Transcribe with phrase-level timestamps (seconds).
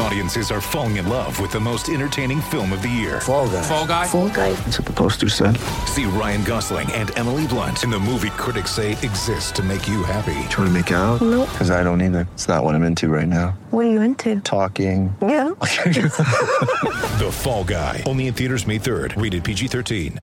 [0.00, 3.20] Audiences are falling in love with the most entertaining film of the year.
[3.20, 3.62] Fall guy.
[3.62, 4.06] Fall Guy.
[4.06, 4.52] Fall guy.
[4.52, 5.56] That's what the poster said.
[5.86, 10.04] See Ryan Gosling and Emily Blunt in the movie critics say exists to make you
[10.04, 10.38] happy.
[10.50, 11.20] Trying to make it out?
[11.20, 11.48] Nope.
[11.50, 12.28] Because I don't either.
[12.34, 13.58] It's not what I'm into right now.
[13.70, 14.40] What are you into?
[14.40, 15.14] Talking.
[15.20, 15.48] Yeah.
[17.18, 18.04] The Fall Guy.
[18.06, 19.20] Only in theaters May 3rd.
[19.20, 20.18] Rated PG-13.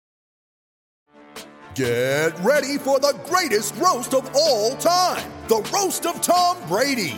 [1.76, 7.18] Get ready for the greatest roast of all time the Roast of Tom Brady,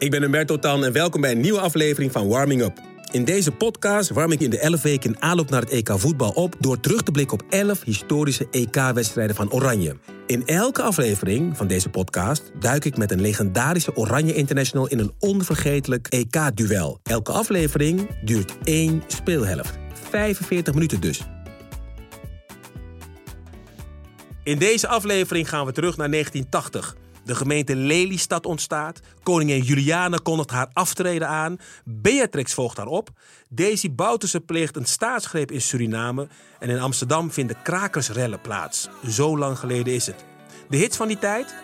[0.00, 2.80] Ik ben Humberto Tan en welkom bij een nieuwe aflevering van Warming Up.
[3.10, 6.30] In deze podcast warm ik in de 11 weken in aanloop naar het EK voetbal
[6.30, 9.96] op door terug te blikken op 11 historische EK-wedstrijden van Oranje.
[10.26, 15.12] In elke aflevering van deze podcast duik ik met een legendarische Oranje International in een
[15.18, 17.00] onvergetelijk EK-duel.
[17.02, 19.78] Elke aflevering duurt één speelhelft.
[20.10, 21.20] 45 minuten dus.
[24.42, 26.96] In deze aflevering gaan we terug naar 1980.
[27.30, 29.00] De gemeente Lelystad ontstaat.
[29.22, 31.56] Koningin Juliana kondigt haar aftreden aan.
[31.84, 33.10] Beatrix volgt daarop.
[33.48, 36.28] Daisy Bouterse pleegt een staatsgreep in Suriname.
[36.58, 38.88] En in Amsterdam vinden krakersrellen plaats.
[39.08, 40.24] Zo lang geleden is het.
[40.68, 41.54] De hits van die tijd?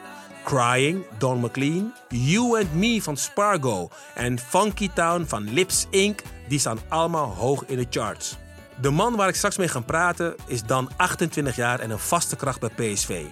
[0.44, 6.22] Crying, Don McLean, You and Me van Spargo en Funky Town van Lips Inc.
[6.48, 8.36] Die staan allemaal hoog in de charts.
[8.80, 12.36] De man waar ik straks mee ga praten is dan 28 jaar en een vaste
[12.36, 13.24] kracht bij PSV.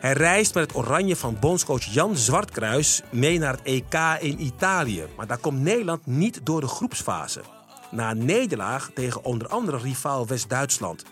[0.00, 5.06] Hij reist met het oranje van bondscoach Jan Zwartkruis mee naar het EK in Italië.
[5.16, 7.40] Maar daar komt Nederland niet door de groepsfase.
[7.90, 11.04] Na een nederlaag tegen onder andere rivaal West-Duitsland.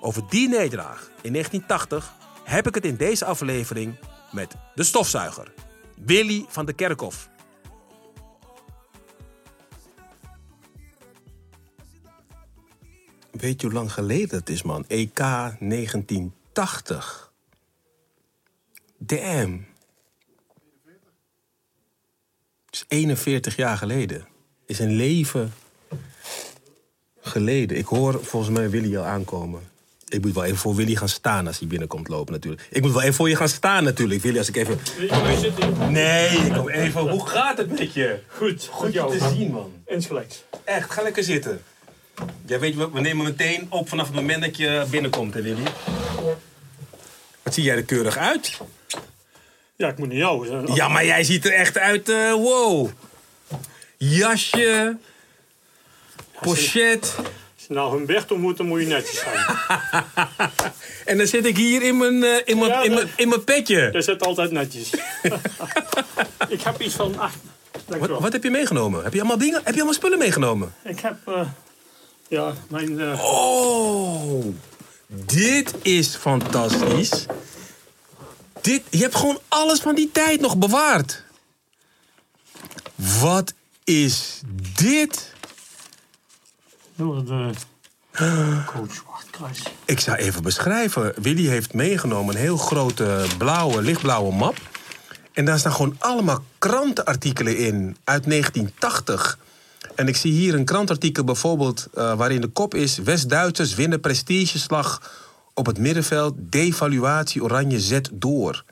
[0.00, 2.12] Over die nederlaag in 1980
[2.44, 3.98] heb ik het in deze aflevering
[4.30, 5.52] met de stofzuiger.
[6.04, 7.28] Willy van de Kerkhof.
[13.38, 14.84] Weet je hoe lang geleden het is, man?
[14.88, 17.32] EK 1980.
[18.98, 19.66] Damn.
[22.66, 24.26] Het is 41 jaar geleden.
[24.66, 25.52] Is een leven
[27.20, 27.76] geleden.
[27.76, 29.60] Ik hoor volgens mij Willy al aankomen.
[30.08, 32.66] Ik moet wel even voor Willy gaan staan als hij binnenkomt lopen natuurlijk.
[32.70, 34.78] Ik moet wel even voor je gaan staan natuurlijk, Willy, als ik even...
[35.90, 37.10] Nee, ik kom even...
[37.10, 38.20] Hoe gaat het met je?
[38.28, 39.72] Goed, Goed je te zien, man.
[39.86, 40.44] Insgelijks.
[40.64, 41.62] Echt, ga lekker zitten.
[42.46, 45.62] Ja, weet je, we nemen meteen op vanaf het moment dat je binnenkomt, hè, Willy?
[47.42, 48.60] Wat zie jij er keurig uit?
[49.76, 50.48] Ja, ik moet naar jou.
[50.48, 50.74] hè.
[50.74, 52.88] Ja, maar jij ziet er echt uit, eh, wow.
[53.96, 54.96] Jasje,
[56.40, 57.14] pochet.
[57.56, 59.44] Als je nou Humberto moet, dan moet je netjes zijn.
[61.04, 63.28] En dan zit ik hier in mijn, eh, in mijn, Ja, in dat- mijn, in
[63.28, 63.88] mijn petje.
[63.92, 64.90] Je zit altijd netjes.
[66.48, 67.14] ik heb iets van
[67.86, 69.02] Wat, wat heb je meegenomen?
[69.04, 69.56] Heb je allemaal dingen?
[69.56, 70.74] Heb je allemaal spullen meegenomen?
[70.84, 71.40] Ik heb, eh,
[72.28, 74.44] ja, mijn, eh, Oh,
[75.08, 77.26] dit is fantastisch.
[78.60, 81.22] Dit, je hebt gewoon alles van die tijd nog bewaard.
[83.20, 83.54] Wat
[83.84, 84.40] is
[84.74, 85.34] dit?
[86.96, 87.50] door de
[88.66, 89.62] coach Zwartkruis.
[89.84, 91.14] Ik zou even beschrijven.
[91.22, 94.56] Willy heeft meegenomen een heel grote blauwe, lichtblauwe map.
[95.32, 99.38] En daar staan gewoon allemaal krantenartikelen in uit 1980.
[99.94, 102.98] En ik zie hier een krantartikel bijvoorbeeld eh, waarin de kop is...
[102.98, 105.12] West-Duitsers winnen prestigeslag
[105.54, 106.34] op het middenveld.
[106.38, 108.64] Devaluatie Oranje zet door.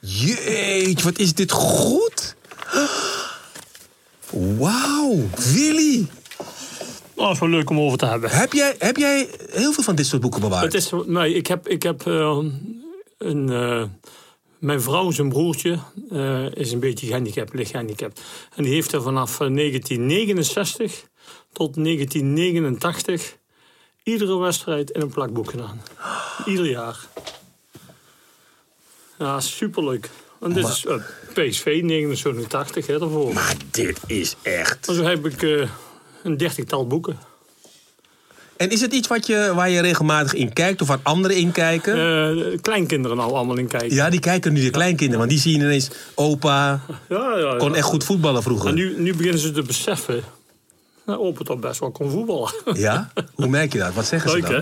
[0.00, 2.34] Jeetje, wat is dit goed?
[4.30, 6.06] Wauw, Willy.
[7.16, 8.30] Is wel leuk om over te hebben.
[8.30, 10.64] Heb jij, heb jij heel veel van dit soort boeken bewaard?
[10.64, 12.38] Het is, zo- nee, ik heb, ik heb eh,
[13.18, 13.82] een, eh,
[14.64, 15.78] mijn vrouw, zijn broertje,
[16.10, 18.20] eh, is een beetje gehandicapt, licht gehandicapt.
[18.54, 21.08] En die heeft er vanaf eh, 1969
[21.52, 23.36] tot 1989
[24.02, 25.82] iedere wedstrijd in een plakboek gedaan.
[26.46, 26.98] Ieder jaar.
[29.18, 30.10] Ja, superleuk.
[30.40, 30.94] En dit is eh,
[31.32, 33.32] PSV 1987, hè, daarvoor.
[33.32, 34.84] Maar dit is echt.
[34.84, 35.68] Zo heb ik eh,
[36.22, 37.18] een dertigtal boeken.
[38.56, 41.52] En is het iets wat je, waar je regelmatig in kijkt of waar anderen in
[41.52, 41.94] kijken?
[41.94, 43.94] Eh, kleinkinderen nou allemaal in kijken.
[43.94, 47.86] Ja, die kijken nu de kleinkinderen, want die zien ineens opa ja, ja, kon echt
[47.86, 48.68] goed voetballen vroeger.
[48.68, 50.22] En nu, nu beginnen ze te beseffen
[51.06, 52.52] dat opa toch best wel kon voetballen.
[52.86, 53.12] Ja?
[53.34, 53.94] Hoe merk je dat?
[53.94, 54.52] Wat zeggen ze dan?
[54.52, 54.60] hè?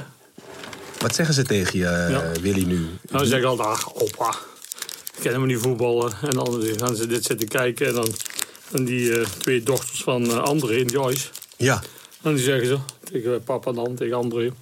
[0.98, 2.22] Wat zeggen ze tegen je, eh, Ja.
[2.40, 2.86] Willy, nu?
[3.10, 6.12] Nou, ze zeggen altijd, ach, opa, ik kan helemaal niet voetballen.
[6.22, 7.86] En dan gaan ze dit zitten kijken.
[7.86, 8.08] En dan
[8.72, 11.26] en die eh, twee dochters van eh, André en Joyce.
[11.56, 11.82] Ja.
[12.22, 12.78] En die zeggen ze
[13.10, 14.52] tegen papa dan, tegen André.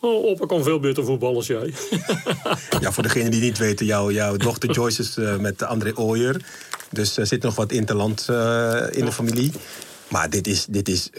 [0.00, 1.74] Oh, opa kan veel beter voetballen als jij.
[2.80, 6.44] ja, voor degenen die niet weten, jouw, dochter Joyce is eh, met André Ooyer.
[6.90, 9.52] Dus er zit nog wat interland eh, in de familie.
[10.08, 11.10] Maar dit is, dit is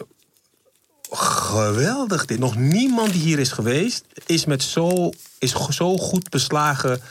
[1.11, 2.25] geweldig.
[2.25, 2.39] Dit.
[2.39, 5.09] Nog niemand die hier is geweest, is, met zo,
[5.39, 7.01] is zo goed beslagen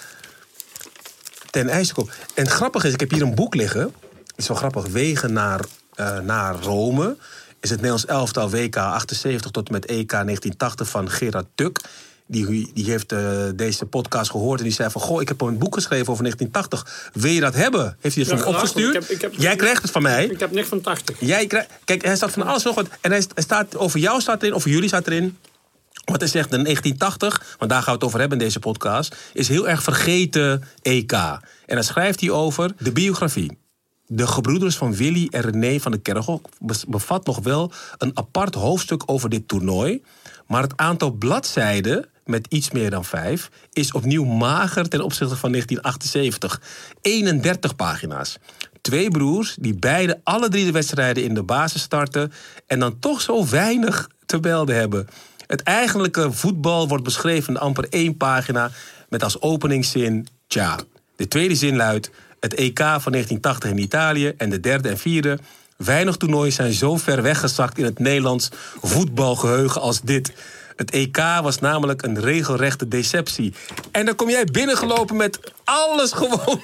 [1.50, 2.12] ten ijs gekomen.
[2.35, 3.82] En grappig is, ik heb hier een boek liggen.
[4.27, 4.87] Het is wel grappig.
[4.87, 5.61] Wegen naar,
[5.94, 7.17] eh, naar Rome.
[7.60, 11.80] Is het Nederlands elftal WK 78 tot en met EK 1980 van Gerard Tuk.
[12.26, 15.00] Die, die heeft eh, deze podcast gehoord en die zei van...
[15.00, 17.10] Goh, ik heb een boek geschreven over 1980.
[17.22, 17.96] Wil je dat hebben?
[18.00, 18.92] Heeft hij het Ja, opgestuurd?
[18.92, 20.24] want ik heb- ik heb- Jij krijgt het van mij.
[20.26, 21.16] ik heb niks van 80.
[21.20, 22.86] Jij krijgt, kijk, hij staat van alles nog wat.
[23.00, 25.36] En hij, staat, over jou staat erin, over jullie staat erin.
[26.04, 29.16] Wat hij zegt, de 1980, want daar gaan we het over hebben in deze podcast,
[29.32, 31.12] is heel erg vergeten EK.
[31.12, 33.58] En dan schrijft hij over de biografie.
[34.12, 36.40] De gebroeders van Willy en René van de Kerkhof
[36.88, 40.02] bevat nog wel een apart hoofdstuk over dit toernooi.
[40.46, 45.50] Maar het aantal bladzijden, met iets meer dan vijf, is opnieuw mager ten opzichte van
[45.50, 46.60] 1978.
[47.00, 48.38] 31 pagina's.
[48.80, 52.32] Twee broers die beide alle drie de wedstrijden in de basis starten
[52.66, 55.08] en dan toch zo weinig te melden hebben.
[55.46, 58.70] Het eigenlijke voetbal wordt beschreven in amper één pagina
[59.08, 60.78] met als openingszin tja.
[61.16, 62.10] De tweede zin luidt
[62.40, 65.38] het EK van 1980 in Italië en de derde en vierde.
[65.76, 68.48] Weinig toernooien zijn zo ver weggezakt in het Nederlands
[68.82, 70.32] voetbalgeheugen als dit.
[70.76, 73.54] Het EK was namelijk een regelrechte deceptie.
[73.90, 76.60] En dan kom jij binnengelopen met alles gewoon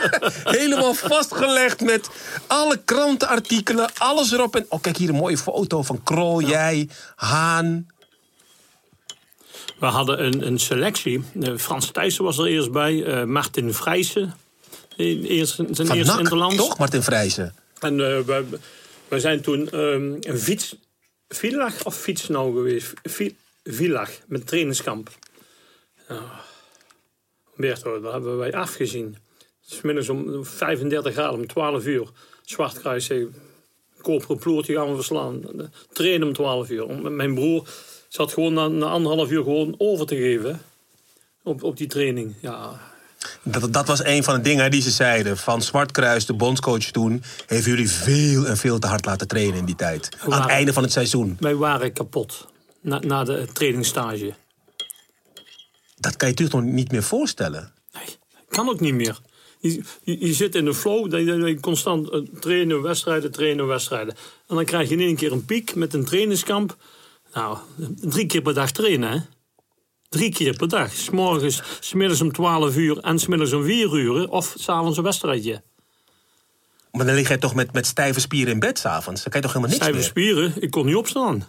[0.58, 2.10] helemaal vastgelegd met
[2.46, 4.56] alle krantenartikelen, alles erop.
[4.56, 7.86] En oh, kijk hier een mooie foto van Krol, jij, Haan.
[9.78, 11.24] We hadden een, een selectie.
[11.40, 13.04] Eh, Frans Thijssen was er eerst bij.
[13.04, 14.34] eh, Martin Vrijsen.
[14.96, 16.56] In- Eerst, zijn Van eerste NAC, interlands.
[16.56, 17.54] toch, Martin Vrijzen?
[17.80, 18.44] En eh, we,
[19.08, 20.76] we zijn toen ehm, een fiets...
[21.28, 22.92] Villach of fietsnauw geweest?
[23.02, 25.10] Vi- Villach, met trainingskamp.
[26.08, 26.20] Ja.
[27.56, 29.16] Berto, daar hebben wij afgezien.
[29.64, 32.08] Het is middags om 35 graden, om 12 uur.
[32.44, 33.28] Zwartkruis zei,
[34.00, 35.42] koperen ploert, die gaan we verslaan.
[35.92, 37.10] Trainen om 12 uur.
[37.10, 37.68] Mijn broer
[38.08, 40.60] zat gewoon na, na anderhalf uur gewoon over te geven.
[41.42, 42.34] Op, op die training.
[42.40, 42.80] Ja,
[43.42, 45.36] Dat, dat was een van de dingen die ze zeiden.
[45.36, 49.64] Van Zwartkruis, de bondscoach toen, heeft jullie veel en veel te hard laten trainen in
[49.64, 50.08] die tijd.
[50.18, 51.36] Aan het einde van het seizoen.
[51.40, 52.46] wij waren kapot.
[52.80, 54.34] Na, na de trainingsstage.
[55.96, 57.72] Dat kan je je toch nog niet meer voorstellen.
[57.92, 58.16] Nee,
[58.48, 59.20] kan ook niet meer.
[59.60, 63.30] Je, je, je zit in een flow, dat je, dat je constant eh, trainen, wedstrijden,
[63.30, 64.14] trainen, wedstrijden.
[64.48, 66.76] En dan krijg je in één keer een piek met een trainingskamp.
[67.34, 67.58] Nou,
[68.00, 69.18] drie keer per dag trainen, hè?
[70.08, 70.92] Drie keer per dag.
[70.92, 74.28] S'morgens, smiddags om 12 uur en smiddags om 4 uur.
[74.30, 75.62] Of s'avonds een wedstrijdje.
[76.92, 79.22] Maar dan lig jij toch met, met stijve spieren in bed s'avonds.
[79.22, 80.08] Dan kan je toch helemaal niks Stijve meer.
[80.08, 81.46] spieren, ik kon niet opstaan.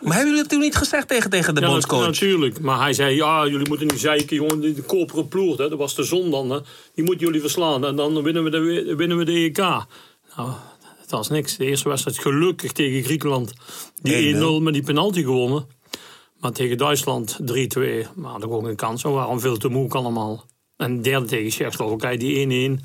[0.00, 2.06] Maar hebben jullie dat toen niet gezegd tegen, tegen de Ja, bondscoach?
[2.06, 2.60] natuurlijk.
[2.60, 4.60] Maar hij zei, ja, jullie moeten niet zeiken, jongen.
[4.60, 6.50] Die de koperen ploert, hè, dat was de zon dan.
[6.50, 6.58] Hè.
[6.94, 7.84] Die moeten jullie verslaan.
[7.84, 9.56] En dan winnen we de, winnen we de EK.
[9.56, 9.86] Nou,
[11.00, 11.56] het was niks.
[11.56, 13.52] De eerste wedstrijd gelukkig tegen Griekenland.
[14.02, 14.42] Die 1-0 1-0.
[14.62, 15.66] met die penalty gewonnen.
[16.42, 17.44] Maar tegen Duitsland 3-2.
[18.14, 19.02] Maar dat ook een kans.
[19.02, 20.44] We waren veel te moe allemaal.
[20.76, 22.84] En derde tegen Tsjechoslowakije, die 1-1.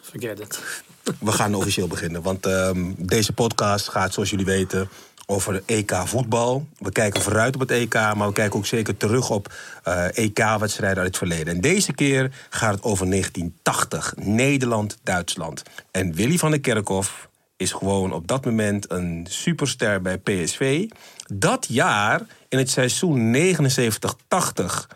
[0.00, 0.60] Forget it.
[1.20, 2.22] We gaan officieel beginnen.
[2.22, 4.88] Want ehm, deze podcast gaat, zoals jullie weten,
[5.26, 6.66] over EK voetbal.
[6.78, 10.98] We kijken vooruit op het EK, maar we kijken ook zeker terug op eh, EK-wedstrijden
[10.98, 11.54] uit het verleden.
[11.54, 15.62] En deze keer gaat het over 1980, Nederland-Duitsland.
[15.90, 20.88] En Willy van der Kerkhof is gewoon op dat moment een superster bij PSV.
[21.32, 24.86] Dat jaar, in het seizoen 79-80,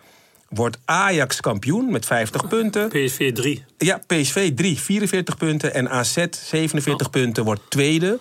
[0.48, 2.88] wordt Ajax kampioen met 50 punten.
[2.88, 3.64] PSV 3.
[3.78, 5.74] Ja, PSV 3, 44 punten.
[5.74, 8.18] En AZ 47 punten, wordt tweede.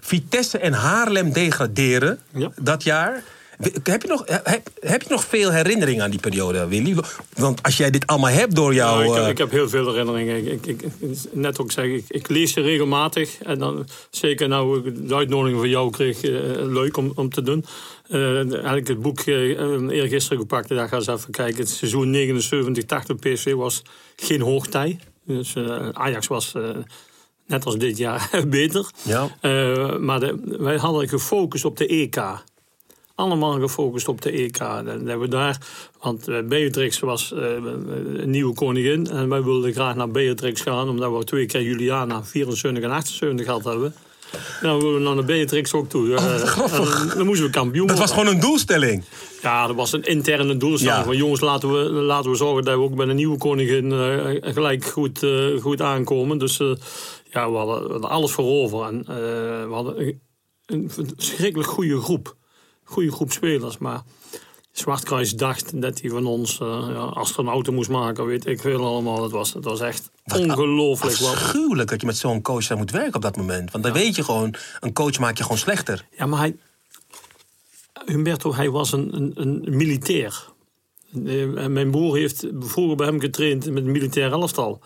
[0.00, 2.50] Vitesse en Haarlem degraderen Ja.
[2.60, 3.22] dat jaar.
[3.82, 6.96] Heb je, nog, heb, heb je nog veel herinneringen aan die periode, Willy?
[7.34, 9.04] Want als jij dit allemaal hebt door jou...
[9.04, 10.52] Ik, heb, eh, ik heb heel veel herinneringen.
[10.52, 10.82] Ik, ik,
[11.32, 13.38] net ook zeg, ik, ik lees ze regelmatig.
[13.42, 17.42] En dan, zeker nou ik de uitnodiging van jou kreeg, eh, leuk om, om te
[17.42, 17.64] doen.
[18.08, 20.70] Eh eigenlijk het boek eh eergisteren gepakt.
[20.70, 21.58] en Daar gaan ze even kijken.
[21.58, 23.82] Het seizoen 79-80 PSV was
[24.16, 24.98] geen hoogtij.
[25.24, 25.54] Dus
[25.92, 26.54] Ajax was...
[27.46, 28.90] Net als dit jaar beter.
[29.02, 29.28] Ja.
[29.98, 32.22] Maar de- wij hadden gefocust op de EK
[33.16, 34.58] allemaal gefocust op de EK.
[34.58, 35.58] En hebben we daar,
[36.00, 37.40] want eh, Beatrix was eh,
[38.14, 39.06] een nieuwe koningin.
[39.06, 43.46] En wij wilden graag naar Beatrix gaan, omdat we twee keer Juliana 74 en 78
[43.46, 43.94] gehad hebben.
[44.62, 46.14] Nou, we willen naar de Beatrix ook toe.
[46.14, 47.10] Eh, grappig.
[47.10, 49.04] en dan moesten we kampioen Dat was gewoon een doelstelling.
[49.42, 50.98] Ja, dat was een interne doelstelling.
[50.98, 51.04] Ja.
[51.04, 53.92] Van jongens, laten we, laten we zorgen dat we ook bij de nieuwe koningin
[54.40, 55.26] gelijk goed,
[55.60, 56.38] goed aankomen.
[56.38, 56.56] Dus
[57.30, 58.86] ja, we hadden, we hadden alles voor over.
[58.86, 59.04] En
[59.68, 60.20] we hadden een,
[60.66, 62.36] een verschrikkelijk goede groep.
[62.88, 63.78] Goede groep spelers.
[63.78, 64.02] Maar
[64.72, 68.26] Zwartkruis dacht dat hij van ons eh ja, astronauten moest maken.
[68.26, 69.22] Weet ik veel allemaal.
[69.22, 71.16] Het was, het was echt ongelooflijk.
[71.16, 73.70] wat- Afschuwelijk dat je met zo'n coach moet werken op dat moment.
[73.70, 76.06] Want dan weet je gewoon, een coach maakt je gewoon slechter.
[76.16, 76.56] Ja, maar hij.
[78.06, 80.48] Humberto, hij was een, een, een militair.
[81.24, 84.80] Eh, en mijn broer heeft vroeger bij hem getraind met een militair elftal.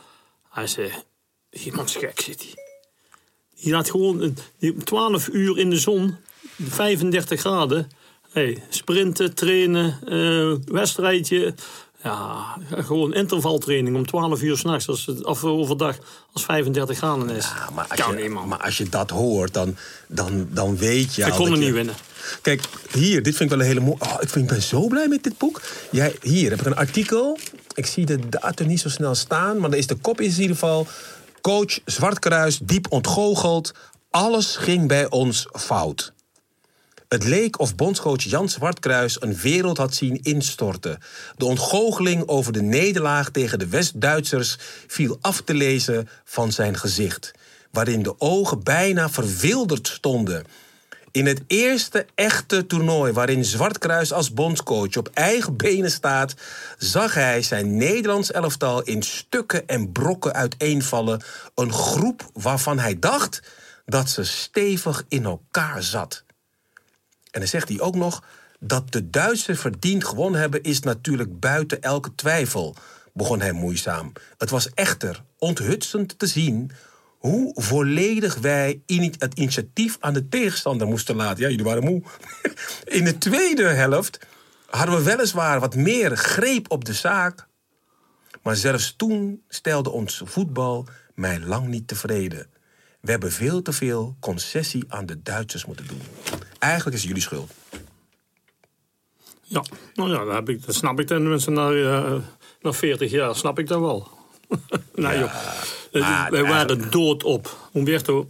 [0.51, 0.93] Hij zei:
[1.51, 2.55] Iemand gek zit hij.
[3.61, 6.17] Die laat gewoon een- die 12 uur in de zon,
[6.69, 7.91] 35 graden.
[8.33, 11.55] Hey, sprinten, trainen, eh, wedstrijdje.
[12.03, 14.89] Ja, gewoon intervaltraining om 12 uur s'nachts
[15.23, 15.97] of overdag
[16.33, 17.45] als 35 graden is.
[17.45, 18.49] Ja, maar, als kan je, niet, man.
[18.49, 19.77] maar als je dat hoort, dan,
[20.09, 21.95] dan, dan weet je al kon er je- niet winnen.
[22.43, 22.63] Kijk,
[22.93, 24.01] hier, dit vind ik wel een hele mooie...
[24.01, 25.61] Oh, ik, vind, ik ben zo blij met dit boek.
[25.91, 27.39] Jij, hier heb ik een artikel.
[27.75, 30.41] Ik zie de datum niet zo snel staan, maar er is de kop is in
[30.41, 30.87] ieder geval...
[31.41, 33.73] Coach Zwartkruis, diep ontgoocheld.
[34.11, 36.13] Alles ging bij ons fout.
[37.09, 40.99] Het leek of bondscoach Jan Zwartkruis een wereld had zien instorten.
[41.37, 44.57] De ontgoocheling over de nederlaag tegen de West-Duitsers
[44.87, 47.31] viel af te lezen van zijn gezicht,
[47.71, 50.45] waarin de ogen bijna verwilderd stonden.
[51.13, 56.35] In het eerste echte toernooi waarin Zwartkruis als bondscoach op eigen benen staat,
[56.79, 61.23] zag hij zijn Nederlands elftal in stukken en brokken uiteenvallen.
[61.55, 63.43] Een groep waarvan hij dacht
[63.85, 66.25] dat ze stevig in elkaar zat.
[67.31, 68.23] En dan zegt hij ook nog
[68.59, 72.75] dat de Duitsers verdiend gewonnen hebben is natuurlijk buiten elke twijfel,
[73.13, 74.13] begon hij moeizaam.
[74.39, 76.71] Het was echter onthutsend te zien
[77.21, 78.83] hoe volledig wij
[79.19, 81.43] het initiatief aan de tegenstander moesten laten.
[81.43, 82.03] Ja, jullie waren moe.
[82.99, 84.27] In de tweede helft
[84.67, 87.47] hadden we weliswaar wat meer greep op de zaak,
[88.43, 92.47] maar zelfs toen stelde ons voetbal mij lang niet tevreden.
[93.01, 96.03] We hebben veel te veel concessie aan de Duitsers moeten doen.
[96.59, 97.53] Eigenlijk is het jullie schuld.
[99.43, 102.15] Ja, nou ja, dat, heb ik, snap ik tenminste na, eh,
[102.61, 104.20] na 40 jaar, snap ik dat wel.
[104.95, 105.31] nou joh,
[105.93, 107.57] Eh, wij eigenlijk- waren doodop.
[107.73, 108.29] Humberto,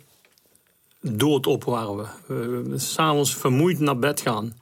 [1.01, 2.05] doodop waren we.
[2.27, 2.63] we.
[2.69, 4.59] we S'avonds vermoeid naar bed gaan.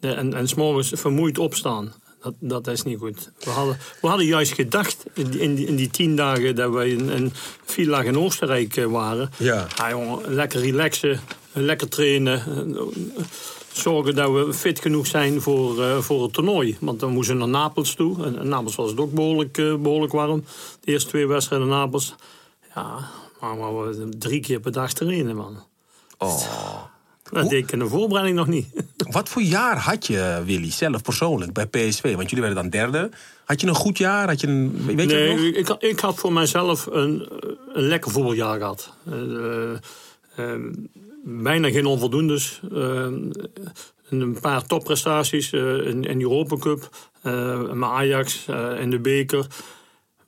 [0.00, 1.92] En, en s'morgens vermoeid opstaan.
[2.22, 3.30] Dat, dat is niet goed.
[3.38, 6.72] We hadden, we hadden juist gedacht in die, in die, in die tien dagen dat
[6.72, 7.32] wij in, in
[7.64, 9.30] vier dagen in Oostenrijk eh, waren.
[9.38, 9.66] Ja.
[9.76, 11.20] Ah, jongen, lekker relaxen,
[11.52, 12.42] lekker trainen.
[13.74, 16.76] Zorgen dat we fit genoeg zijn voor, eh, voor het toernooi.
[16.80, 18.24] Want dan moesten we naar Napels toe.
[18.24, 20.44] En Napels was het ook behoorlijk, eh, behoorlijk warm.
[20.80, 22.14] De eerste twee wedstrijden in Napels.
[22.74, 22.98] Ja,
[23.40, 25.56] maar, maar we drie keer per dag trainen, man.
[26.18, 26.42] Oh.
[27.32, 28.66] Dat deed ik in de voorbereiding nog niet.
[29.10, 32.14] Wat voor jaar had je, Willy, zelf persoonlijk bij PSV?
[32.16, 33.10] Want jullie werden dan derde.
[33.44, 34.28] Had je een goed jaar?
[34.28, 35.38] Had je een, weet je het nog?
[35.38, 37.28] Nee, ik, had- ik had voor mijzelf een,
[37.72, 38.92] een lekker voetbaljaar gehad.
[39.10, 39.70] Eh,
[40.36, 40.60] eh,
[41.24, 42.60] bijna geen onvoldoendes.
[42.72, 43.12] Eh,
[44.10, 46.88] een paar topprestaties eh, in, in de Europa Cup.
[47.22, 48.46] eh met Ajax
[48.78, 49.46] in de beker.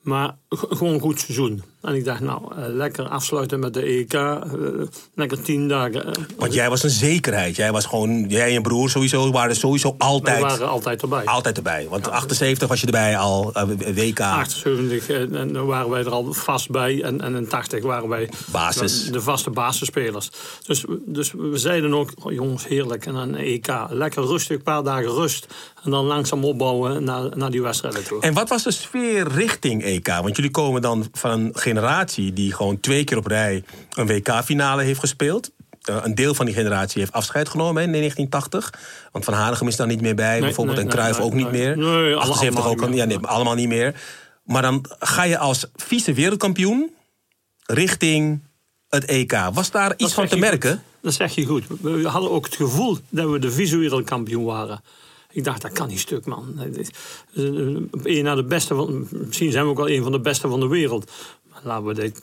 [0.01, 1.63] Maar gewoon een goed seizoen.
[1.83, 4.13] En ik dacht, nou, eh, lekker afsluiten met de EK.
[4.13, 4.41] eh,
[5.15, 6.07] lekker tien dagen.
[6.15, 7.57] eh, Want jij was een zekerheid.
[7.57, 11.25] Jij was gewoon, jij en je broer sowieso waren sowieso altijd, waren altijd erbij.
[11.25, 11.87] altijd erbij.
[11.91, 13.53] Want 78 was je erbij al,
[13.95, 14.21] WK.
[14.21, 17.03] 78 en, waren wij er al vast bij.
[17.03, 19.11] En, en in 80 waren wij Basis.
[19.11, 20.31] de vaste basisspelers.
[20.67, 23.07] Dus, dus we zeiden ook, oh, jongens, heerlijk.
[23.07, 25.47] En een EK, lekker rustig, een paar dagen rust.
[25.85, 28.21] En dan langzaam opbouwen naar, naar die wedstrijden toe.
[28.21, 30.07] En wat was de sfeer richting EK?
[30.07, 33.65] Want jullie komen dan van een generatie die gewoon twee keer op rij
[33.95, 35.51] een WK-finale heeft gespeeld.
[35.83, 38.73] Eh, een deel van die generatie heeft afscheid genomen hè, in 1980.
[39.13, 40.77] Want Van Hanegem is dan niet meer bij, bijvoorbeeld.
[40.77, 41.77] nee, en Cruijff nee, ook niet meer.
[41.77, 43.95] Nee, alle- 78 allemaal ook al ja, nee, allemaal niet meer.
[44.45, 46.91] Maar dan ga je als vice-wereldkampioen
[47.67, 48.43] richting
[48.89, 49.33] het EK.
[49.53, 50.71] Was daar iets van te merken?
[50.71, 50.81] goed.
[51.01, 51.65] Dat zeg je goed.
[51.81, 54.81] We hadden ook het gevoel dat we de vice-wereldkampioen waren.
[55.37, 56.61] Ik dacht, dat kan niet stuk, man.
[57.35, 60.61] Een naar de beste van, misschien zijn we ook wel een van de beste van
[60.61, 61.11] de wereld.
[61.51, 62.23] Maar laten we dit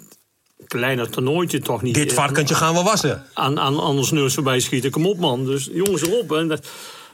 [0.68, 1.94] kleine toernooitje toch niet...
[1.96, 3.26] Dit eh, varkentje gaan we wassen.
[3.34, 4.92] aan, aan anders neus voorbij schieten.
[4.92, 5.46] Kom op, man.
[5.46, 6.30] Dus jongens erop.
[6.30, 6.48] Hè.
[6.48, 6.68] Dat-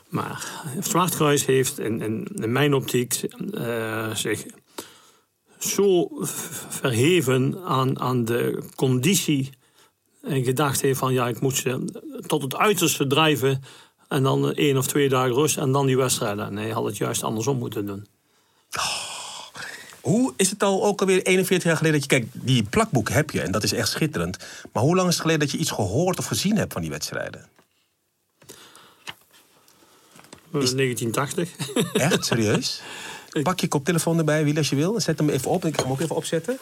[0.09, 0.49] Maar
[1.45, 3.21] heeft in, in, in mijn optiek
[3.53, 4.45] eh, zich
[5.57, 6.07] zo
[6.69, 9.49] verheven aan, aan de conditie.
[10.21, 11.85] En gedacht heeft van ja, ik moet ze
[12.27, 13.61] tot het uiterste drijven.
[14.09, 16.53] En dan één of twee dagen rust en dan die wedstrijden.
[16.53, 18.07] Nee, had het juist andersom moeten doen.
[20.01, 22.19] Hoe is het al ook alweer 41 jaar geleden dat je...
[22.19, 24.37] Kijk, die plakboek heb je en dat is echt schitterend.
[24.73, 26.91] Maar hoe lang is het geleden dat je iets gehoord of gezien hebt van die
[26.91, 27.47] wedstrijden?
[30.51, 31.49] Eh, 1980.
[31.93, 32.25] Echt?
[32.25, 32.81] Serieus?
[33.43, 34.99] Pak je koptelefoon erbij, Wiel, als je wil.
[34.99, 35.65] Zet hem even op.
[35.65, 36.57] Ik ga hem ook even opzetten.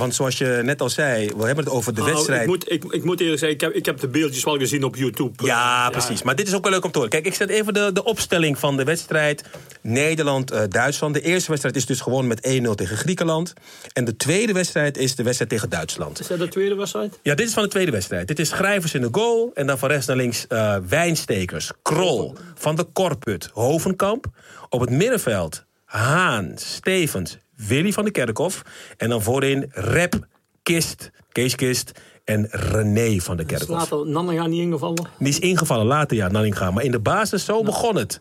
[0.00, 2.40] Want zoals je net al zei, we hebben het over de Nou, wedstrijd.
[2.42, 4.84] ik, moet, ik, ik moet eerlijk zeggen, ik heb, ik heb de beeldjes wel gezien
[4.84, 5.44] op YouTube.
[5.46, 6.22] Ja, precies.
[6.22, 7.12] Maar dit is ook wel leuk om te horen.
[7.12, 9.44] Kijk, ik zet even de, de opstelling van de wedstrijd
[9.82, 11.14] Nederland-Duitsland.
[11.14, 13.52] de eerste wedstrijd is dus gewoon met 1-0 tegen Griekenland.
[13.92, 16.20] En de tweede wedstrijd is de wedstrijd tegen Duitsland.
[16.20, 17.18] Is dat de tweede wedstrijd?
[17.22, 18.28] Ja, dit is van de tweede wedstrijd.
[18.28, 19.50] Dit is Schrijvers in de goal.
[19.54, 24.26] En dan van rechts naar links eh, Wijnstekers, Krol, Van de Korput, Hovenkamp.
[24.68, 27.38] Op het middenveld Haan, Stevens,
[27.68, 28.62] Willy van de Kerkhof.
[28.96, 30.26] En dan voorin Rep,
[30.62, 31.92] Kist, Kees Kist
[32.24, 33.68] en René van de Is Kerkhof.
[33.76, 35.06] later Nanninga niet ingevallen?
[35.18, 36.70] Die is ingevallen later, ja, Nanninga.
[36.70, 38.20] Maar in de basis, zo begon het.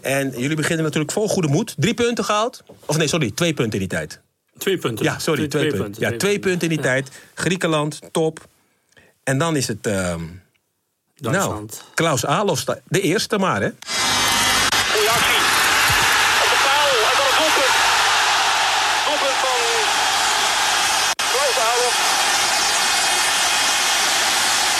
[0.00, 1.74] En jullie beginnen natuurlijk vol goede moed.
[1.78, 2.62] Drie punten gehaald.
[2.86, 4.20] Of nee, sorry, twee punten in die tijd.
[4.58, 5.04] Twee punten.
[5.04, 6.10] Ja, sorry, twee, punten.
[6.10, 7.08] Ja, twee punten in die tijd.
[7.34, 8.46] Griekenland, top.
[9.24, 9.86] En dan is het...
[9.86, 10.20] ehm,
[11.16, 11.84] nou, Duitsland.
[11.94, 13.70] Klaus Alof, sta- de eerste maar, hè?
[14.92, 15.40] Goeie actie.
[16.42, 16.88] Op de paal.
[17.10, 17.74] En dan een doelpunt.
[19.06, 19.60] Doelpunt van
[21.32, 21.96] Klaus Alof.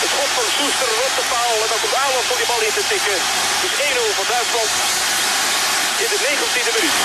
[0.02, 1.54] Het schot van Soester op de paal.
[1.64, 3.18] En dan komt Alof om die bal in te tikken.
[3.62, 4.70] Dus 1-0 voor Duitsland.
[6.04, 6.98] In de 19e minuut.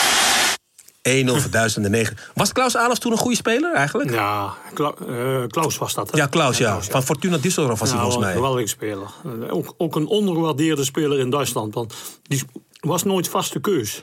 [1.10, 2.18] 1-0 voor Duitsland en 9.
[2.34, 4.12] Was Klaus Alof toen een goede speler eigenlijk?
[4.12, 6.12] Ja, Kla- eh, Klaus was dat.
[6.12, 6.18] hè?
[6.18, 6.82] Ja, Klaus, ja.
[6.82, 8.34] Van Fortuna Düsseldorf was hij volgens een mij.
[8.34, 9.08] geweldige speler.
[9.26, 11.74] Eh, Ook, ook een ondergewaardeerde speler in Duitsland.
[11.74, 11.94] Want
[12.24, 12.44] die
[12.80, 14.02] was nooit vaste keus.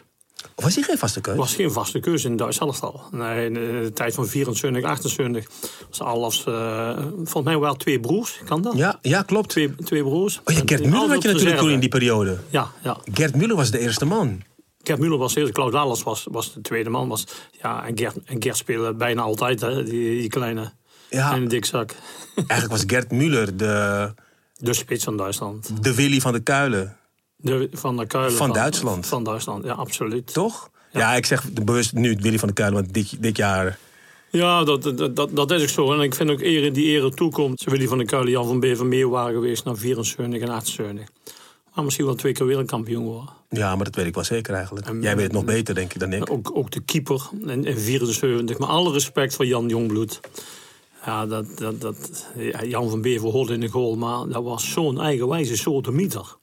[0.55, 1.37] Of was hij geen vaste keus?
[1.37, 3.01] was geen vaste keuze in Duits elftal.
[3.11, 5.47] Nee, in de tijd van 24, 28
[5.89, 6.45] was Alafs...
[6.47, 8.77] eh volgens mij wel twee broers, kan dat?
[8.77, 9.49] Ja, ja, klopt.
[9.49, 10.41] Twee, twee broers.
[10.45, 12.39] Oh ja, Gert Muller had je natuurlijk toen in die periode.
[12.51, 12.97] Ja, ja.
[13.13, 14.43] Gert Muller was de eerste man.
[14.83, 17.09] Gert Muller was eerst, Klaus Alafs was, was de tweede man.
[17.09, 17.25] Was,
[17.63, 20.73] ja, en, Gert, en Gert speelde bijna altijd, hè, die, die kleine,
[21.09, 21.29] Ja.
[21.29, 21.95] kleine dikzak.
[22.35, 24.11] Eigenlijk was Gert Muller de,
[24.57, 25.85] De spits van Duitsland.
[25.85, 26.97] de Willy van de Kuilen.
[27.37, 28.33] De, van de Kuilen.
[28.37, 29.07] Van Duitsland.
[29.07, 30.33] Van Duitsland, ja, absoluut.
[30.33, 30.71] Toch?
[30.93, 33.79] Ja, ik zeg bewust nu Willy van de Kuilen, want dit, dit jaar...
[34.31, 35.93] Ja, dat, dat, dat, dat is ook zo.
[35.93, 37.61] En ik vind ook eer die ere toekomt.
[37.61, 41.09] Ze willen van de Kuilen, Jan van Bever meer waren geweest naar 74 en 78.
[41.75, 43.29] Maar misschien wel twee keer wereldkampioen worden.
[43.49, 44.87] Ja, maar dat weet ik wel zeker eigenlijk.
[45.01, 46.31] Jij weet het nog beter, denk ik, dan ik.
[46.31, 48.59] Ook, ook de keeper in, in 74.
[48.59, 50.21] Maar alle respect voor Jan Jongbloed.
[51.05, 54.71] Ja, dat, dat, dat, ja, Jan van Bever hoorde in de goal, maar dat was
[54.71, 56.37] zo'n eigenwijze soortemieter.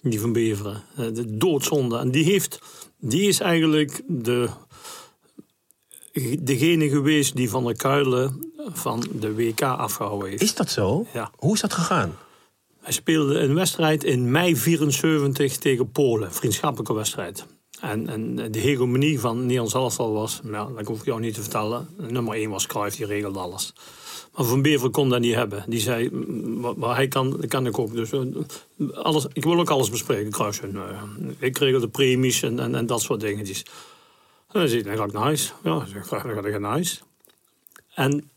[0.00, 0.82] Die van Beveren.
[0.96, 1.98] Eh, De doodzonde.
[1.98, 2.60] En die, heeft,
[2.98, 4.48] die is eigenlijk de,
[6.40, 10.42] degene geweest die van de kuilen van de WK afgehouden heeft.
[10.42, 11.06] Is dat zo?
[11.12, 11.30] Ja.
[11.36, 12.14] Hoe is dat gegaan?
[12.82, 17.46] Hij speelde een wedstrijd in mei 74 tegen Polen, vriendschappelijke wedstrijd.
[17.80, 21.40] En, en de hegemonie van Nederlands elftal was, nou, dat hoef ik jou niet te
[21.40, 21.88] vertellen.
[21.96, 23.74] Nummer 1 was Cruijff, die regelde alles.
[24.36, 25.64] Maar Van Bever kon dat niet hebben.
[25.66, 26.10] Die zei,
[26.76, 27.94] wat hij kan, dat kan ik ook.
[27.94, 28.20] Dus, eh,
[28.92, 30.62] alles, ik wil ook alles bespreken, Cruijff.
[30.72, 31.04] ja,
[31.38, 33.62] ik regel de premies en, en, dat soort dingetjes.
[34.48, 35.52] En dan zei hij, dan ga naar huis.
[35.62, 37.02] Ja, dan ga dan ga ik naar huis.
[37.94, 38.30] En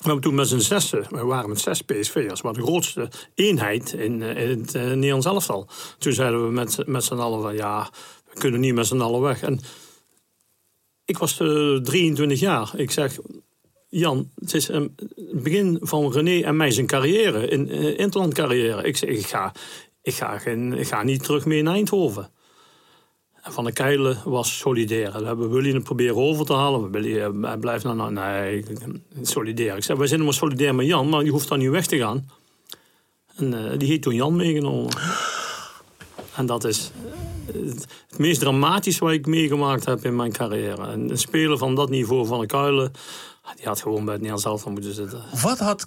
[0.00, 3.92] we hebben toen met z'n zessen, we waren met zes PSV'ers, maar de grootste eenheid
[3.92, 5.68] in, eh, het eh, Nederlands elftal.
[5.98, 7.90] Toen zeiden we met, met z'n allen van ja,
[8.32, 9.42] we kunnen niet met z'n allen weg.
[9.42, 9.60] En
[11.04, 12.72] ik was eh, 23 jaar.
[12.76, 13.18] Ik zeg,
[13.88, 18.82] Jan, het is het begin van René en mij zijn carrière, in, eh, interlandcarrière.
[18.82, 19.52] Ik zeg, ik ga,
[20.02, 22.30] ik, ga geen, ik ga niet terug meer naar Eindhoven.
[23.42, 25.12] Van der Keilen was solidair.
[25.12, 26.90] We hebben Willy het proberen over te halen.
[26.90, 28.64] Willy eh, hij blijft nou, nou nee,
[29.22, 29.76] solidair.
[29.76, 31.98] Ik zei, wij zijn maar solidair met Jan, maar je hoeft dan niet weg te
[31.98, 32.30] gaan.
[33.36, 34.92] En eh, die heeft toen Jan meegenomen.
[36.36, 36.90] En dat is
[37.46, 40.86] eh, het, meest dramatische wat ik meegemaakt heb in mijn carrière.
[40.86, 42.92] En een speler van dat niveau van de Kuilen,
[43.56, 45.22] die had gewoon bij het Nederlands elftal moeten zitten.
[45.42, 45.86] Wat had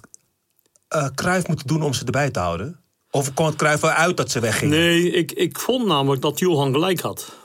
[1.14, 2.80] Cruijff moeten doen om ze erbij te houden?
[3.10, 4.78] Of kwam het Cruijff wel uit dat ze weggingen?
[4.78, 7.42] Nee, ik, ik vond namelijk dat Johan gelijk had.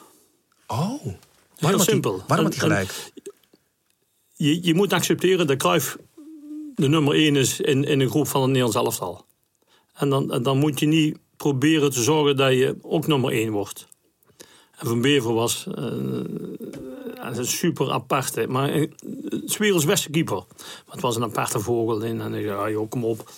[0.71, 1.05] Oh,
[1.59, 2.23] waarom simpel.
[2.27, 3.11] waarom had hij En- gelijk?
[4.33, 5.97] je, je moet accepteren dat Cruijff
[6.75, 9.25] de nummer 1 is in, in een groep van het Nederlands elftal.
[9.93, 13.51] En dan, en dan moet je niet proberen te zorgen dat je ook nummer 1
[13.51, 13.87] wordt.
[14.77, 15.83] En Van Bever was eh,
[17.21, 18.93] een super aparte, maar een
[19.45, 20.35] 's werelds beste keeper.
[20.35, 22.03] Maar het was een aparte vogel.
[22.03, 23.31] En ik zei, ah, joh, kom op.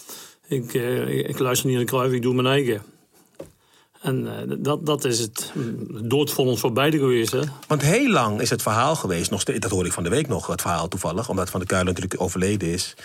[0.47, 2.83] Ik, eh, ik luister niet naar Cruijff, ik doe mijn eigen.
[4.01, 7.31] En eh, dat, dat is het mm, doodvonnis voor beide geweest.
[7.31, 7.41] Hè?
[7.67, 10.47] Want heel lang is het verhaal geweest, nog dat hoor ik van de week nog,
[10.47, 12.95] het verhaal toevallig, omdat Van der Kuilen natuurlijk overleden is.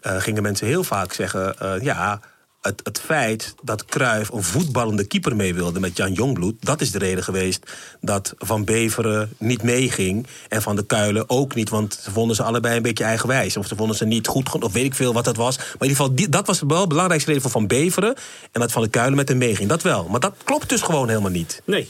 [0.00, 2.20] eh, gingen mensen heel vaak zeggen: eh, ja,
[2.60, 6.54] het, het feit dat Cruijff een voetballende keeper mee wilde met Jan Jongbloed...
[6.60, 10.26] dat is de reden geweest dat Van Beveren niet meeging...
[10.48, 13.56] en Van de Kuilen ook niet, want ze vonden ze allebei een beetje eigenwijs.
[13.56, 15.56] Of ze vonden ze niet goed, genoeg, of weet ik veel wat dat was.
[15.56, 18.14] Maar in ieder geval, dat was wel de belangrijkste reden voor Van Beveren...
[18.52, 20.08] en dat Van de Kuilen met hem meeging, dat wel.
[20.08, 21.62] Maar dat klopt dus gewoon helemaal niet.
[21.64, 21.88] Nee.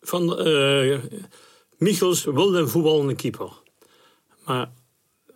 [0.00, 0.98] Van, eh
[1.80, 3.52] Michels wilde een voetballende keeper.
[4.44, 4.70] Maar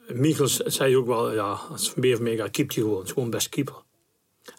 [0.08, 2.98] Michels zei ook wel, ja, als Van Bever meegaat, keept hij gewoon.
[2.98, 3.83] Het is gewoon best keeper.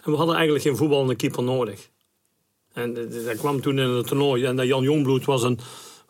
[0.04, 1.90] En we hadden eigenlijk geen voetballende keeper nodig.
[2.74, 2.94] En
[3.26, 4.46] dat kwam toen in het toernooi.
[4.46, 5.60] En dat Jan Jongbloed was een,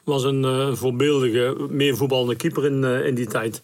[0.03, 3.61] was een eh, voorbeeldige, meer voetballende keeper in, eh, in die tijd.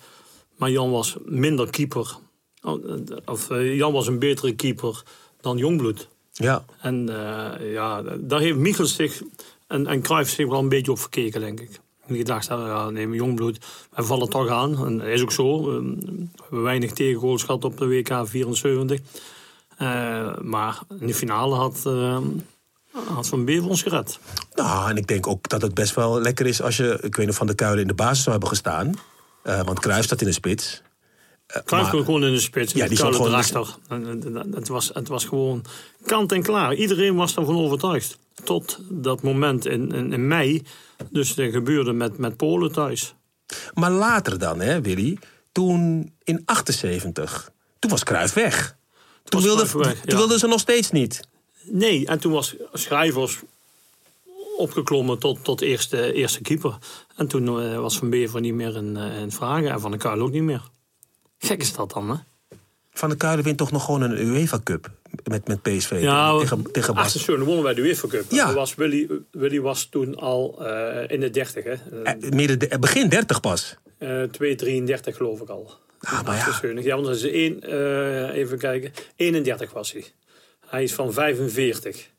[0.57, 2.17] Maar Jan was minder keeper.
[2.61, 5.03] Oh, eh, Of Jan was een betere keeper
[5.41, 6.07] dan Jongbloed.
[6.31, 6.65] Ja.
[6.81, 7.09] En
[7.61, 9.21] ja, daar heeft Michels zich
[9.67, 11.79] en, en Cruijff zich wel een beetje op verkeken, denk ik.
[12.05, 14.85] En die gedacht hebben, ja, nee, maar Jongbloed, wij vallen toch aan.
[14.85, 15.69] En dat is ook zo.
[15.69, 18.99] Ehm, We hebben weinig tegengoals gehad op de WK 74.
[19.81, 22.23] Eh, maar in de finale had, ehm,
[23.13, 24.19] had Van Bever ons gered.
[24.53, 27.25] Nou, en ik denk ook dat het best wel lekker is als je, ik weet
[27.25, 28.93] nog, Van de Kuilen in de basis zou hebben gestaan.
[29.43, 30.81] Eh, want Cruijff staat in de spits.
[31.69, 32.73] Maar- kon gewoon in de spits.
[32.73, 33.75] Ja, die stond gewoon erachter.
[34.51, 35.65] Het was, het was gewoon
[36.05, 36.73] kant en klaar.
[36.73, 38.17] Iedereen was ervan overtuigd.
[38.43, 40.63] Tot dat moment in, in, in mei.
[41.09, 43.15] Dus dat gebeurde met, met Polen thuis.
[43.73, 45.17] Maar later dan, hè, Willy,
[45.51, 48.79] toen in 78, toen was Cruijff weg.
[49.31, 50.15] Toen, wilde, ja.
[50.17, 51.21] wilden ze nog steeds niet.
[51.63, 53.39] Nee, en toen was Schrijvers
[54.57, 56.77] opgeklommen tot, tot eerste, eerste keeper.
[57.15, 59.69] En toen eh, was Van Bever niet meer in, eh, in vragen.
[59.71, 60.61] En Van der Kuil ook niet meer.
[61.39, 62.15] Gek is dat dan, hè?
[62.93, 64.89] Van der Kuilen wint toch nog gewoon een UEFA Cup
[65.23, 67.03] met, met PSV Ja, tegen, tegen Bas.
[67.05, 68.31] 78 wonnen wij de UEFA Cup.
[68.31, 68.53] Ja.
[68.53, 71.73] Was Willy, Willy was toen al eh, in de 30, hè?
[72.03, 73.75] Eh, midden de- begin 30 pas.
[73.97, 75.71] Eh 2,33 geloof ik al.
[76.01, 76.45] Ah, maar ja.
[76.45, 76.85] 78.
[76.85, 78.91] Ja, want is één, eh, even kijken.
[79.15, 80.05] 31 was hij.
[80.67, 82.09] Hij is van 45.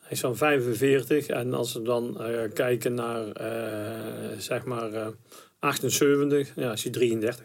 [0.00, 1.26] Hij is van 45.
[1.26, 5.06] En als we dan eh, kijken naar, eh, zeg maar, eh
[5.58, 7.44] 78, ja, is hij 33.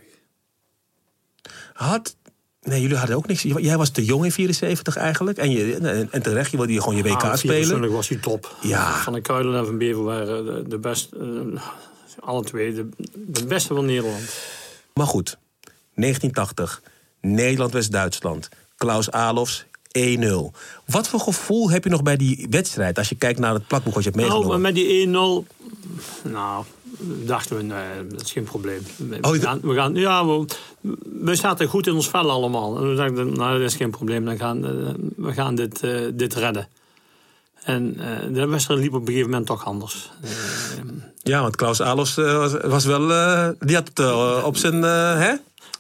[1.73, 2.15] Had,
[2.61, 3.41] nee, jullie hadden ook niks.
[3.41, 5.37] Jij was te jong in 74 eigenlijk.
[5.37, 5.75] En, je,
[6.11, 7.55] en, terecht, je wilde gewoon je WK Ah, spelen.
[7.55, 8.55] 24 was hij top.
[8.61, 9.01] Ja.
[9.01, 11.17] Van de Kuilen en Van Bever waren de, de beste,
[12.19, 14.35] alle twee, de, de beste van Nederland.
[14.93, 15.37] Maar goed,
[15.95, 16.81] 1980.
[17.21, 18.49] Nederland-West-Duitsland.
[18.77, 19.65] Klaus Alofs
[19.99, 20.01] 1-0.
[20.85, 22.97] Wat voor gevoel heb je nog bij die wedstrijd...
[22.97, 24.61] als je kijkt naar het plakboek wat je hebt Nou, meegenomen?
[24.61, 26.65] maar met die 1-0, nou,
[27.25, 28.81] dachten we, nee, dat is geen probleem.
[28.97, 30.45] We, Oh, gaan, we gaan, ja, we,
[31.21, 32.77] we zaten goed in ons vel allemaal.
[32.77, 36.01] En we dachten, nou, dat is geen probleem, dan gaan, eh, we gaan dit, eh,
[36.13, 36.67] dit redden.
[37.63, 40.11] En eh, de wedstrijd liep op een gegeven moment toch anders.
[40.23, 40.29] Eh,
[41.23, 43.07] Ja, want Klaus Alofs eh, was, was wel...
[43.59, 44.81] die had het op zijn...
[44.83, 45.33] hè?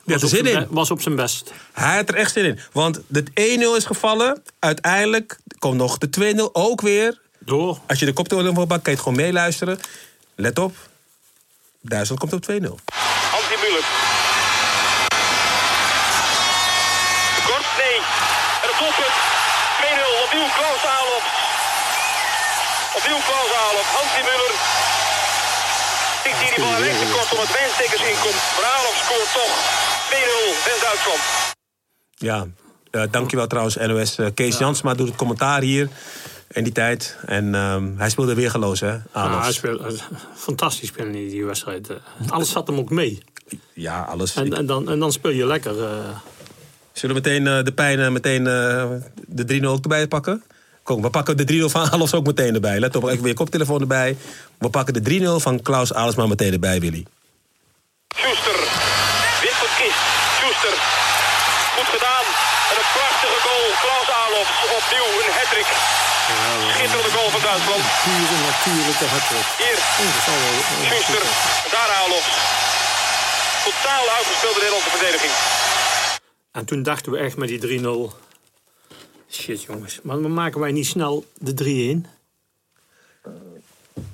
[0.05, 0.67] Die had er zin in.
[0.69, 1.51] was op zijn best.
[1.73, 2.59] Hij had er echt zin in.
[2.71, 3.33] Want de 1-0
[3.77, 4.43] is gevallen.
[4.59, 7.19] Uiteindelijk komt nog de 2-0 ook weer.
[7.39, 7.77] Door.
[7.87, 9.79] Als je de koptelefoon op pakt, kan je het gewoon meeluisteren.
[10.35, 10.75] Let op.
[11.81, 12.55] Duitsland komt op 2-0.
[13.31, 13.85] Hansi Müller.
[17.47, 17.97] Kort, nee.
[18.63, 19.15] En het doelpunt.
[19.83, 20.23] 2-0.
[20.25, 21.23] Opnieuw Klaus Alof.
[22.97, 23.87] Opnieuw Klaus Alof.
[23.97, 24.53] Hansi Müller.
[26.23, 28.41] Tikt hier die bal rechts te kort omdat Wijnstekers inkomt.
[28.77, 29.53] Alof scoort toch.
[30.09, 30.65] 2-0.
[30.65, 31.21] West-Duitsland.
[32.15, 32.47] Ja,
[32.91, 34.17] eh, dankjewel trouwens NOS.
[34.17, 35.87] Eh, Kees Jansma doet het commentaar hier
[36.51, 37.17] in die tijd.
[37.25, 39.97] En ehm, hij speelde weergeloos, hè, Ja, hij speelde,
[40.35, 41.87] fantastisch spelen die, die wedstrijd.
[42.29, 43.23] Alles zat hem ook mee.
[43.73, 44.35] Ja, alles.
[44.35, 45.83] En, Ik- en, dan, en dan speel je lekker.
[45.83, 45.89] eh.
[46.91, 50.43] Zullen we meteen de pijn, meteen de 3-0 ook erbij pakken?
[50.83, 52.79] Kom, we pakken de 3-0 van Alofs ook meteen erbij.
[52.79, 54.17] Let op, even weer je koptelefoon erbij.
[54.57, 55.03] We pakken de
[55.39, 57.05] 3-0 van Klaus Alofs meteen erbij, Willy.
[58.15, 58.57] Schuster.
[59.43, 60.03] Wint van Kist.
[60.37, 60.75] Schuster.
[61.75, 62.25] Goed gedaan.
[62.71, 63.67] En een prachtige goal.
[63.83, 64.47] Klaus Alof.
[64.77, 65.69] Opnieuw een hat-trick.
[66.73, 67.83] Schitterende goal van Duitsland.
[68.03, 69.47] pure natuurlijke hattrick.
[69.61, 69.79] Hier.
[70.87, 71.23] Schuster.
[71.75, 72.25] Daar Alof.
[73.67, 75.33] Totaal uitgespeelde Nederlandse verdediging.
[76.57, 77.83] En toen dachten we echt met die 3-0...
[79.33, 82.07] Shit jongens, maar maken wij niet snel de 3-1.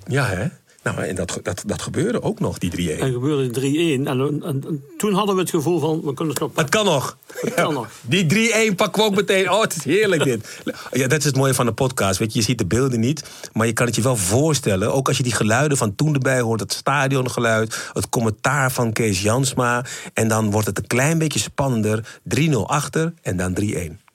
[0.08, 0.47] Ja, hè?
[0.84, 2.99] Nou, en dat, dat, dat gebeurde ook nog, die 3-1.
[2.99, 3.63] En gebeurde 3-1.
[3.63, 6.86] En, en- en toen hadden we het gevoel van, we kunnen het nog Het kan
[6.86, 7.17] nog.
[7.55, 7.88] kan nog.
[8.01, 9.51] Die 3-1 pakken we ook meteen.
[9.51, 10.60] Oh, het is heerlijk dit.
[10.91, 12.19] Ja, dat is het mooie van de podcast.
[12.19, 14.93] Weet je, je ziet de beelden niet, maar je kan het je wel voorstellen.
[14.93, 19.21] Ook als je die geluiden van toen erbij hoort, het stadiongeluid, het commentaar van Kees
[19.21, 19.86] Jansma.
[20.13, 22.19] En dan wordt het een klein beetje spannender.
[22.38, 24.08] 3-0 achter en dan 3-1.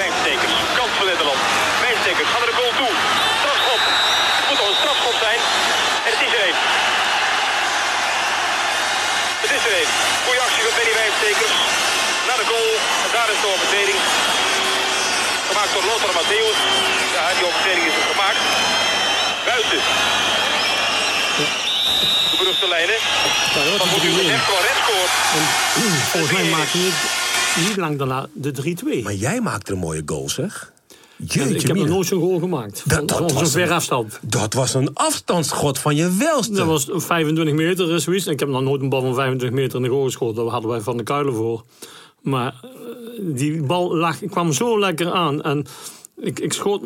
[0.00, 0.54] Wijnstekers.
[0.78, 1.40] Kans voor Nederland.
[1.84, 2.92] Wijnstekers gaat naar de goal toe.
[3.40, 3.82] Strafschop.
[4.38, 5.40] Het moet al een strafschop zijn.
[6.06, 6.58] En het is er een.
[9.42, 9.90] Het is er een.
[10.24, 11.54] Goeie actie van Benny Wijnstekers.
[12.28, 12.70] naar de goal.
[13.04, 13.98] En daar is de overtreding.
[15.48, 16.58] Gemaakt door Lothar Matthäus.
[17.16, 18.42] Ja, die overtreding is er gemaakt.
[19.48, 19.80] Buiten.
[22.30, 22.98] De beruchte lijnen.
[23.54, 24.32] Van het moet u 3-1.
[24.38, 25.12] echt wel red scoort.
[26.12, 26.94] Volgens mij maakte niet,
[27.56, 28.52] niet lang daarna de
[29.00, 29.02] 3-2.
[29.02, 30.72] Maar jij maakte een mooie goal, zeg.
[31.16, 32.82] Jeetje, ik heb nog nooit zo'n goal gemaakt.
[32.86, 34.18] Dat- Van- dat van zo'n ver een- afstand.
[34.22, 36.52] Dat was een afstandsschot van je welste.
[36.52, 38.26] Dat was 25 meter, zoiets.
[38.26, 40.42] En ik heb nog nooit een bal van 25 meter in de goal geschoten.
[40.42, 41.64] Daar hadden wij van de kuilen voor.
[42.20, 42.68] Maar eh,
[43.20, 45.42] die bal lag, kwam zo lekker aan.
[45.42, 45.66] En
[46.20, 46.82] ik, ik, schoot,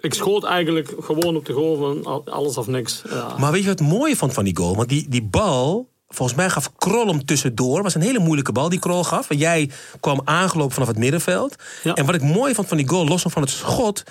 [0.00, 3.02] ik schoot eigenlijk gewoon op de goal van al- alles of niks.
[3.10, 3.34] Ja.
[3.38, 4.76] Maar weet je wat het mooie vond van die goal?
[4.76, 7.82] Want die, die bal, volgens mij gaf Krol hem tussendoor.
[7.82, 9.30] was een hele moeilijke bal die Krol gaf.
[9.30, 11.56] En jij kwam aangelopen vanaf het middenveld.
[11.82, 11.94] Ja.
[11.94, 14.02] En wat ik mooi vond van die goal, los van het schot...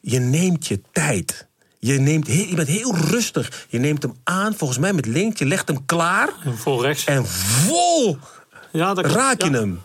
[0.00, 1.46] je neemt je tijd.
[1.78, 3.66] Je, neemt, je bent heel rustig.
[3.68, 5.38] Je neemt hem aan, volgens mij met links.
[5.38, 6.28] Je legt hem klaar.
[6.56, 7.04] Voor rechts.
[7.04, 8.18] En vol
[8.72, 9.58] ja, dat raak je ja.
[9.58, 9.82] hem.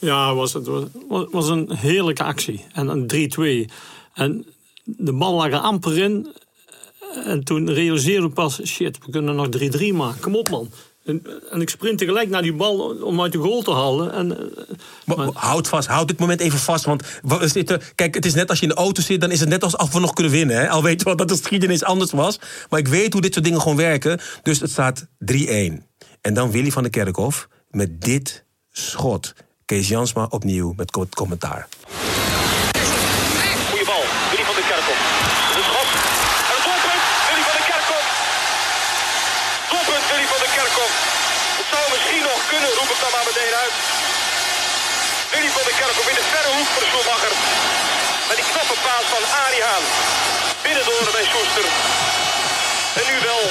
[0.00, 0.84] Ja, was het was,
[1.30, 2.64] was een heerlijke actie.
[2.72, 3.72] En een 3-2.
[4.14, 4.46] En
[4.84, 6.32] de bal lag er amper in.
[7.24, 10.20] En toen realiseerde ik pas, shit, we kunnen nog 3-3 maken.
[10.20, 10.70] Kom op, man.
[11.08, 14.12] En, ik sprint tegelijk naar die bal om uit de goal te halen.
[14.12, 14.44] En, eh,
[15.04, 16.84] Maar, maar- houd vast, houd dit moment even vast.
[16.84, 19.40] Want we zitten, kijk, het is net als je in de auto zit, dan is
[19.40, 20.56] het net alsof we nog kunnen winnen.
[20.56, 20.68] Hè?
[20.68, 22.38] Al weet je wel dat de geschiedenis anders was.
[22.70, 24.20] Maar ik weet hoe dit soort dingen gewoon werken.
[24.42, 25.86] Dus het staat 3-1.
[26.20, 29.32] En dan Willy van der Kerkhof met dit schot.
[29.64, 31.68] Kees Jansma opnieuw met co- commentaar.
[33.70, 34.04] Goeie bal.
[34.30, 35.00] Willy van der Kerkhoff.
[35.56, 35.88] De schot.
[36.50, 37.02] En het doelpunt.
[37.28, 38.06] Willy van der Kerkhoff.
[39.72, 40.94] Doelpunt Willy van der Kerkhoff.
[41.60, 43.74] Het zou misschien nog kunnen, roep ik dan maar meteen uit.
[45.32, 47.32] Willy van der Kerkhoff in de verre hoek voor de Schumacher.
[48.28, 49.84] Met die knappe paas van Arie Haan.
[50.64, 51.66] Binnendoor bij Soester.
[52.98, 53.42] En nu wel.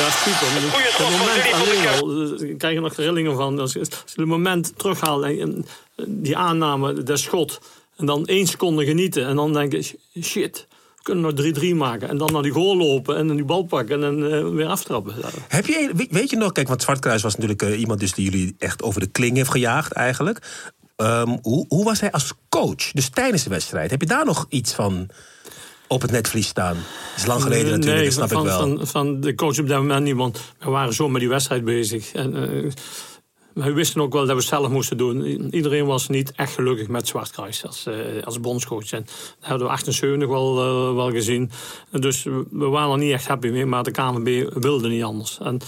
[0.00, 0.48] ja, super.
[0.52, 2.00] Maar schot van moment Willy van der alleen Kerk.
[2.00, 2.08] al,
[2.42, 3.52] eh, ik krijg er nog rillingen van.
[3.64, 5.64] Als je als je het moment terughaalt en, en
[6.06, 7.60] die aanname, dat schot.
[7.96, 9.26] En dan één seconde genieten.
[9.26, 12.08] En dan denk je, shit, we kunnen nog 3-3 maken.
[12.08, 15.14] En dan naar die goal lopen en dan die bal pakken en eh, weer aftrappen.
[15.22, 15.28] Ja.
[15.48, 18.30] Heb je, weet- weet je nog, kijk, want Zwartkruis was natuurlijk eh, iemand dus die
[18.30, 20.38] jullie echt over de kling heeft gejaagd eigenlijk.
[20.96, 22.92] Ehm, hoe, hoe was hij als coach?
[22.92, 23.90] Dus tijdens de wedstrijd.
[23.90, 25.08] Heb je daar nog iets van
[25.86, 26.74] op het netvlies staan?
[26.74, 28.58] Dat is lang geleden natuurlijk, nee, dat snap van, ik wel.
[28.58, 31.64] Van, van de coach op dat moment niet, want we waren zo met die wedstrijd
[31.64, 32.12] bezig.
[32.12, 32.70] En, eh,
[33.54, 35.54] we wisten ook wel dat we het zelf moesten doen.
[35.54, 38.92] Iedereen was niet echt gelukkig met Zwartkruis als, eh, als bondscoach.
[38.92, 39.04] En
[39.40, 41.50] dat hadden we 78 wel, eh, wel gezien.
[41.90, 45.02] En dus we we waren er niet echt happy mee, maar de KNVB wilde niet
[45.02, 45.38] anders.
[45.38, 45.60] En,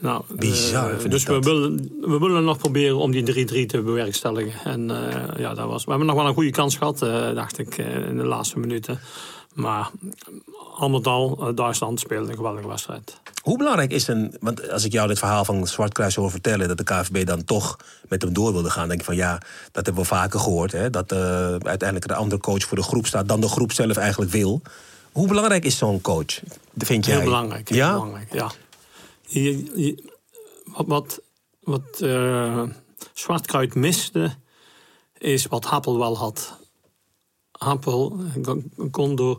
[0.00, 3.82] nou, eh, Bizar, ik dus we willen, we willen nog proberen om die 3-3 te
[3.82, 4.72] bewerkstelligen.
[4.72, 7.58] En eh, ja, dat was, we hebben nog wel een goede kans gehad, eh, dacht
[7.58, 9.00] ik, eh, in de laatste minuten.
[9.54, 9.90] Maar
[10.78, 13.20] al met al, eh, Duitsland speelde een geweldige wedstrijd.
[13.42, 14.36] Hoe belangrijk is een.
[14.40, 16.68] Want als ik jou dit verhaal van Zwartkruis hoor vertellen.
[16.68, 17.76] dat de KVB dan toch
[18.08, 18.88] met hem door wilde gaan.
[18.88, 19.38] denk ik van ja,
[19.72, 20.72] dat hebben we vaker gehoord.
[20.72, 23.28] Hè, dat eh, uiteindelijk de andere coach voor de groep staat.
[23.28, 24.62] dan de groep zelf eigenlijk wil.
[25.12, 26.40] Hoe belangrijk is zo'n coach?
[26.76, 27.14] Vind jij?
[27.14, 27.68] Heel belangrijk.
[27.68, 27.92] Heel ja?
[27.92, 28.50] belangrijk, ja.
[30.74, 31.20] Wat wat,
[31.60, 32.62] wat eh,
[33.12, 34.34] Zwartkruid miste,
[35.18, 36.58] is wat Happel wel had.
[37.52, 38.16] Happel
[38.90, 39.36] kon- door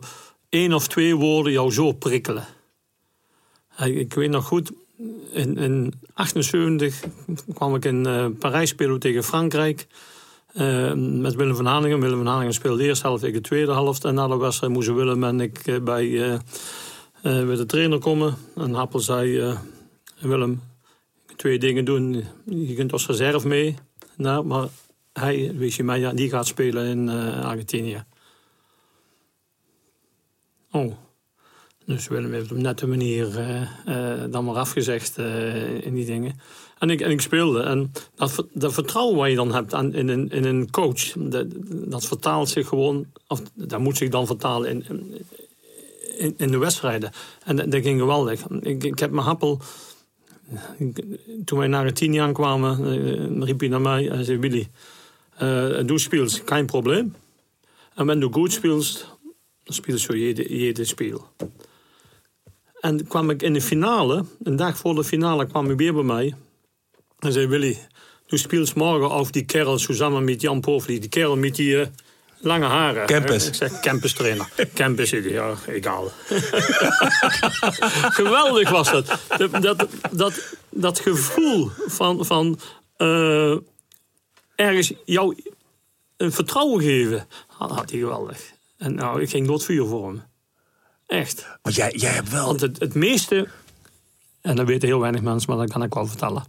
[0.48, 2.44] één of twee woorden jou zo prikkelen.
[3.68, 4.70] Hij- Ik weet nog goed,
[5.30, 7.00] in, in 78
[7.54, 9.86] kwam ik in eh, Parijs spelen tegen Frankrijk.
[10.52, 12.00] eh, met Willem van Hanegem.
[12.00, 14.04] Willem van Hanegem speelde de eerste helft, ik de tweede helft.
[14.04, 17.98] En na de wedstrijd moesten Willem en ik eh, bij, eh, eh, bij de trainer
[17.98, 18.34] komen.
[18.56, 19.58] En Happel zei, eh,
[20.20, 20.62] Willem,
[21.36, 22.24] twee dingen doen.
[22.44, 23.76] Je kunt als reserve mee.
[24.16, 24.68] Nou, maar
[25.12, 28.04] hij, weet je, mij, ja, die gaat spelen in eh, Argentinië.
[30.70, 30.92] Oh.
[31.84, 35.18] Dus Willem heeft op nette manier eh, eh, dan maar afgezegd
[35.80, 36.40] in die dingen.
[36.78, 37.62] En ik, en ik speelde.
[37.62, 41.46] En dat, dat vertrouwen wat je dan hebt aan, in, een, in een coach, dat,
[41.66, 44.84] dat vertaalt zich gewoon, of dat moet zich dan vertalen in,
[46.18, 47.12] in, in de wedstrijden.
[47.44, 48.48] En dat, dat ging geweldig.
[48.48, 49.60] Ik, ik heb mijn happel.
[51.44, 54.68] Toen wij naar Argentinië aankwamen, eh, riep hij naar mij en zei: Willy,
[55.36, 57.14] eh du speelst geen probleem.
[57.94, 59.06] En wenn du goed speelst,
[59.64, 61.28] dan speelst je jede, jede speel.
[62.80, 66.02] En kwam ik in de finale, een dag voor de finale kwam hij weer bij
[66.02, 66.34] mij.
[67.18, 67.78] En zei, Willy,
[68.26, 70.98] du speelst morgen auf die kerel samen met Jan Povli.
[70.98, 71.86] Die kerel met die eh,
[72.40, 73.06] lange haren.
[73.06, 74.48] Eh, Ik zeg, campus trainer.
[74.74, 76.12] campus, ja, egal.
[78.20, 79.18] Geweldig was dat.
[79.36, 82.58] Dat, dat, dat, dat gevoel van, van
[82.96, 83.56] eh,
[84.54, 85.36] ergens jou
[86.16, 88.52] een vertrouwen geven, had, had hij geweldig.
[88.76, 90.22] En nou, ik ging door het vuur voor hem.
[91.06, 91.46] Echt.
[91.62, 92.46] Want jij, jij hebt wel.
[92.46, 93.48] Want het, het meeste,
[94.40, 96.44] en dat weten heel weinig mensen, maar dat kan ik wel vertellen.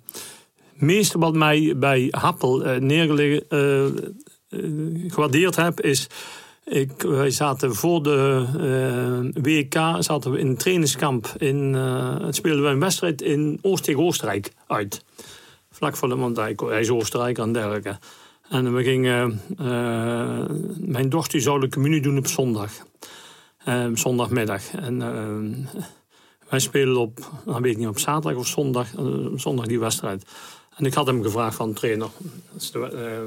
[0.73, 3.85] meeste wat mij bij Happel eh, neergelegd eh,
[5.07, 6.07] gewaardeerd heb, is.
[6.65, 8.45] Ik, wij zaten voor de
[9.33, 11.33] eh, WK zaten we in een trainingskamp.
[11.37, 15.03] In, eh, het speelden we een wedstrijd in Oost tegen Oostenrijk uit.
[15.71, 17.99] Vlak voor de, want hij, is Oostenrijker en dergelijke.
[18.49, 19.41] En we gingen.
[19.57, 20.45] eh,
[20.77, 22.71] mijn dochter zou de communie doen op zondag.
[23.63, 24.73] Eh, zondagmiddag.
[24.73, 25.83] En eh,
[26.49, 30.25] wij spelen op, dan weet ik niet, op zaterdag of zondag, eh, zondag die wedstrijd.
[30.81, 32.09] En ik had hem gevraagd van trainer,
[32.73, 33.19] eh,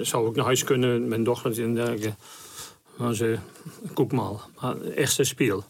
[0.00, 2.14] zou ik naar huis kunnen, mijn dochter en dergelijke.
[2.96, 3.38] Maar ze,
[3.94, 5.64] koek maar, maar eerste speel.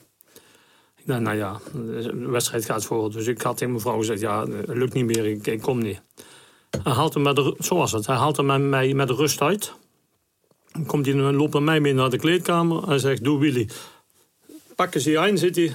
[0.96, 3.12] Ik dacht, nou ja, de wedstrijd gaat voor.
[3.12, 6.00] Dus ik had tegen mijn vrouw gezegd, ja, lukt niet meer, ik, kom niet.
[6.82, 9.72] Hij haalt hem met zo was het, hij haalt hem met mij met rust uit.
[10.72, 12.88] Dan komt hij, loopt naar mij mee naar de kleedkamer.
[12.88, 13.68] Hij zegt, doe Willy.
[14.74, 15.74] Pakken ze je in, zit hij.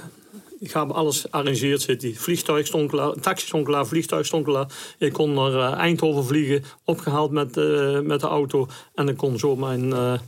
[0.60, 2.14] Ik heb alles arrangeerd, zit hij.
[2.14, 4.66] Vliegtuig stond klaar, taxi stond klaar, vliegtuig stond klaar.
[4.98, 8.68] Ik kon naar eh, Eindhoven vliegen, opgehaald met, eh, met de auto.
[8.94, 10.20] En ik kon zo mijn eh, eh,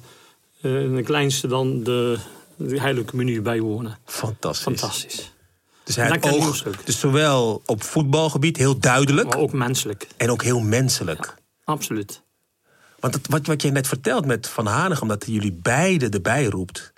[0.94, 2.18] de kleinste dan de,
[2.56, 3.98] de heilige communie bijwonen.
[4.04, 4.62] Fantastisch.
[4.62, 5.32] Fantastisch.
[5.84, 10.42] Dus hij had oog, dus zowel op voetbalgebied heel duidelijk Maar ook menselijk, en ook
[10.42, 11.34] heel menselijk.
[11.64, 12.22] absoluut.
[13.00, 16.91] Want wat, wat je net vertelt met Van Hanegem, dat jullie beiden erbij roept.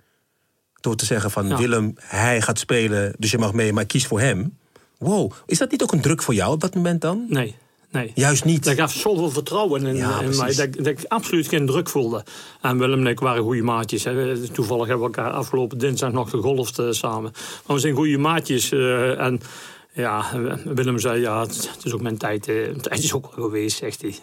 [0.84, 1.56] Door te zeggen van Ja.
[1.56, 4.58] Willem, hij gaat spelen, dus je mag mee, maar kies voor hem.
[4.98, 7.24] Wow, is dat niet ook een druk voor jou op dat moment dan?
[7.28, 7.54] Nee,
[7.90, 8.12] nee.
[8.14, 8.64] Juist niet.
[8.64, 11.88] Dat gaf zoveel vertrouwen in, Ja, in mij dat, ik- dat ik absoluut geen druk
[11.88, 12.24] voelde.
[12.60, 14.04] En Willem en ik waren goede maatjes.
[14.04, 14.48] Hè.
[14.48, 17.32] Toevallig hebben we elkaar afgelopen dinsdag nog gegolfd eh, samen.
[17.66, 18.72] Maar we zijn goede maatjes.
[18.72, 19.40] eh, en
[19.92, 20.24] ja,
[20.64, 22.46] Willem zei, ja, het, is ook mijn tijd.
[22.46, 24.14] mijn tijd is ook wel geweest, zegt hij.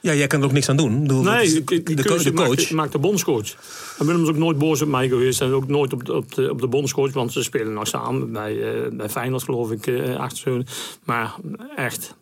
[0.00, 1.06] Ja, jij kan er ook niks aan doen.
[1.06, 2.48] Dat Nee, de, keuze de coach.
[2.48, 3.54] maakt, maakt de bondscoach.
[3.98, 5.40] En Willem is ook nooit boos op mij geweest.
[5.40, 7.12] En ook nooit op de, op de, op de bondscoach.
[7.12, 10.62] Want ze spelen nog samen bij, eh bij Feyenoord, geloof ik, eh achter.
[11.04, 11.34] Maar
[11.76, 12.14] echt,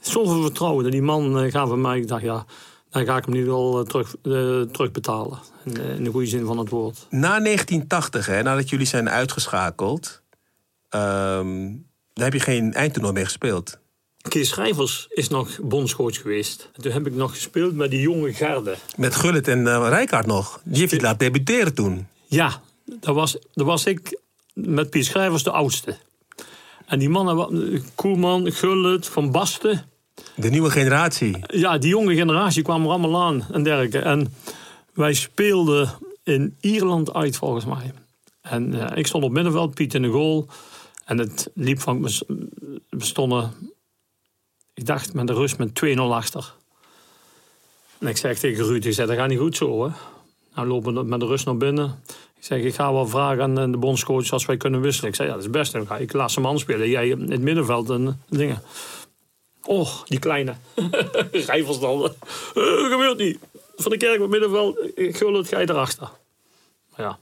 [0.00, 0.90] zoveel vertrouwen.
[0.90, 1.98] Die man eh gaf van mij.
[1.98, 2.46] Ik dacht, ja,
[2.90, 5.38] dan ga ik hem nu wel terug, eh, terugbetalen.
[5.64, 7.06] In, in de goede zin van het woord.
[7.10, 10.22] Na 1980, hè, nadat jullie zijn uitgeschakeld,
[10.88, 11.72] ehm,
[12.12, 13.78] daar heb je geen eindtoernooi mee gespeeld.
[14.28, 16.70] Kees Schrijvers is nog bondscoach geweest.
[16.72, 18.76] En toen heb ik nog gespeeld met die jonge garde.
[18.96, 20.60] Met Gullit en uh, Rijkaard nog.
[20.64, 22.06] Die heeft je laten debuteren toen.
[22.26, 24.18] Ja, dat was, dat was ik
[24.54, 25.96] met Piet Schrijvers de oudste.
[26.86, 29.84] En die mannen, Koelman, Gullit, Van Basten.
[30.34, 31.36] De nieuwe generatie.
[31.46, 33.98] Ja, die jonge generatie kwam er allemaal aan en dergelijke.
[33.98, 34.34] En
[34.94, 35.90] wij speelden
[36.24, 37.92] in Ierland uit, volgens mij.
[38.40, 40.48] En eh, ik stond op middenveld, Piet in de goal.
[41.04, 42.02] En het liep van...
[42.02, 43.52] We stonden,
[44.80, 46.54] ik dacht, met de rust met 2-0 achter.
[47.98, 49.90] En ik zeg tegen Ruud, ik zeg, dat gaat niet goed zo, hè.
[50.54, 52.02] Nou lopen we met de rust naar binnen.
[52.36, 55.10] Ik zeg, ik ga wel vragen aan eh, de bondscoach als wij kunnen wisselen.
[55.10, 55.76] Ik zei, ja, dat is best.
[55.98, 56.88] Ik laat ze man spelen.
[56.88, 58.62] Jij in het middenveld en eh, dingen.
[59.64, 60.54] Oh, die kleine.
[61.46, 62.04] Rijvers dan.
[62.04, 62.12] Eh,
[62.90, 63.38] gebeurt niet.
[63.76, 66.10] Van de kerk met middenveld, eh, Gullit, ga je erachter.
[66.96, 67.18] Maar ja,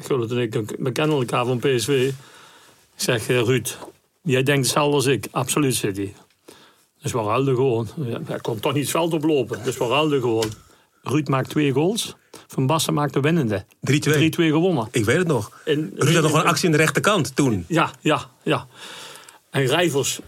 [0.00, 1.88] Gullit en ik we elkaar van PSV.
[2.96, 3.78] Ik zeg, Ruud,
[4.22, 5.26] jij denkt hetzelfde als ik.
[5.30, 6.23] Absoluut, zit.
[7.04, 7.88] Dus we ruilden gewoon.
[8.26, 9.64] Hij kon toch niet het veld oplopen.
[9.64, 10.52] Dus we ruilden gewoon.
[11.02, 12.14] Ruud maakt twee goals.
[12.46, 13.64] Van Basten maakt de winnende.
[13.64, 14.30] 3-2.
[14.30, 14.88] 3-2 gewonnen.
[14.90, 15.60] Ik weet het nog.
[15.64, 17.64] En- Ruud had nog een actie in de rechterkant toen.
[17.68, 18.66] Ja, ja, ja.
[19.50, 20.20] En Rijvers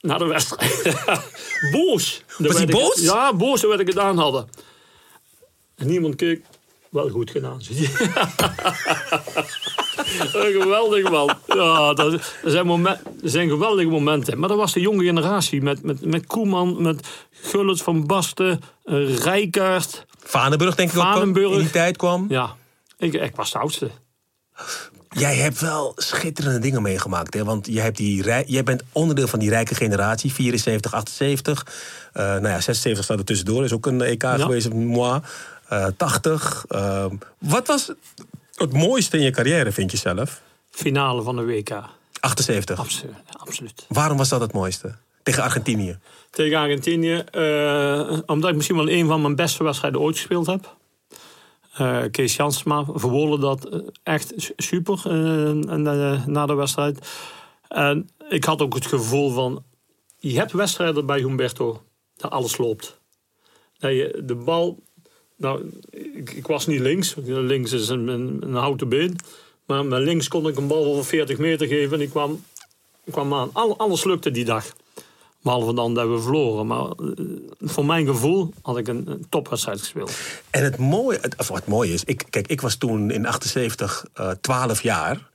[0.00, 0.82] na de wedstrijd.
[1.72, 2.22] boos.
[2.38, 3.00] Was hij ik- boos?
[3.00, 4.48] ja, boos dat we het gedaan hadden.
[5.74, 6.44] En niemand keek.
[6.96, 7.60] Wel goed gedaan.
[10.32, 11.30] Een geweldig man.
[11.46, 14.38] Ja, dat, zijn momen- dat zijn geweldige momenten.
[14.38, 15.62] Maar dat was de jonge generatie.
[15.62, 20.04] Met, met, met Koeman, met Gullit van Basten, uh, Rijkaard.
[20.24, 21.52] Vanenburg denk ik ook Vanenburg.
[21.52, 22.26] in die tijd kwam.
[22.28, 22.56] Ja,
[22.98, 23.90] ik, ik was de oudste.
[25.10, 27.34] Jij hebt wel schitterende dingen meegemaakt.
[27.34, 27.44] Hè?
[27.44, 30.32] Want jij, hebt die, rij- jij bent onderdeel van die rijke generatie.
[30.32, 31.66] 74, 78.
[32.12, 33.64] Eh nou ja, 76 staat er tussendoor.
[33.64, 34.72] Is ook een EK geweest.
[34.72, 35.20] Moi.
[35.68, 36.64] Eh 80.
[36.68, 37.06] Eh,
[37.38, 37.92] wat was
[38.54, 40.42] het mooiste in je carrière, vind je zelf?
[40.70, 41.82] Finale van de WK.
[42.20, 42.78] 78.
[42.78, 43.14] Absoluut.
[43.36, 43.84] absoluut.
[43.88, 44.94] Waarom was dat het mooiste?
[45.22, 45.98] Tegen Argentinië.
[46.30, 47.14] Tegen Argentinië.
[47.30, 50.76] eh, omdat ik misschien wel een van mijn beste wedstrijden ooit gespeeld heb.
[51.76, 55.00] Eh, Kees Jansma verwoordde dat echt su- super
[56.30, 57.08] na de wedstrijd.
[57.68, 59.64] En ik had ook het gevoel van...
[60.18, 61.82] Je hebt wedstrijden bij Humberto
[62.16, 63.00] dat alles loopt.
[63.78, 64.82] Dat je de bal...
[65.36, 67.14] Nou, ik, ik was niet links.
[67.24, 69.16] Links is een, een, houten been.
[69.66, 71.96] Maar met links kon ik een bal van 40 meter geven.
[71.96, 72.44] En ik kwam,
[73.04, 73.50] ik kwam aan.
[73.52, 74.72] Al, alles lukte die dag.
[75.42, 76.66] Behalve dan dat we verloren.
[76.66, 77.24] Maar eh,
[77.60, 80.12] voor mijn gevoel had ik een, een topwedstrijd gespeeld.
[80.50, 84.30] En het mooie, het, wat mooi is, ik, kijk, ik was toen in 78 eh
[84.30, 85.30] 12 jaar.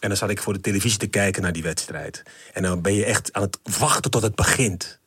[0.00, 2.22] En dan zat ik voor de televisie te kijken naar die wedstrijd.
[2.52, 4.98] En dan ben je echt aan het wachten tot het begint.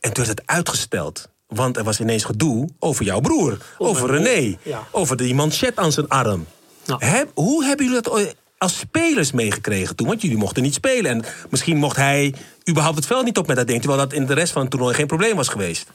[0.00, 1.28] En toen werd het uitgesteld.
[1.56, 3.58] Want er was ineens gedoe over jouw broer.
[3.78, 4.56] over René.
[4.62, 4.86] ja.
[4.90, 6.46] Over die manchet aan zijn arm.
[6.98, 10.06] Heb- hoe hebben jullie dat als spelers meegekregen toen?
[10.06, 11.10] Want jullie mochten niet spelen.
[11.10, 12.34] En misschien mocht hij
[12.68, 13.80] überhaupt het veld niet op met dat ding.
[13.80, 15.86] Terwijl dat in de rest van het toernooi geen probleem was geweest.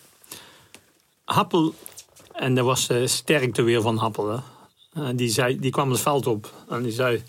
[1.26, 1.74] Happel,
[2.34, 4.30] en dat was de sterkte weer van Happel.
[4.30, 4.38] Hè.
[5.04, 7.24] En die, zei, die kwam het veld op en die zei: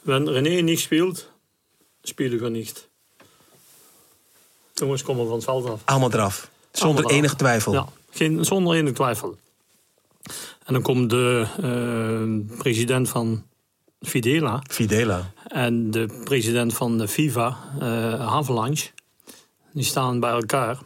[0.00, 1.30] Wenn René niet speelt,
[2.02, 2.88] spelen we niet.
[4.74, 5.80] Jongens komen van het veld af.
[5.84, 6.50] Allemaal eraf.
[6.78, 7.72] Zonder enige twijfel.
[7.72, 9.36] Ja, geen, zonder enige twijfel.
[10.64, 13.44] En dan komt de eh, president van
[14.00, 15.32] Fidela Fidela.
[15.48, 18.90] en de president van de FIFA, eh Havelange.
[19.72, 20.78] Die staan bij elkaar.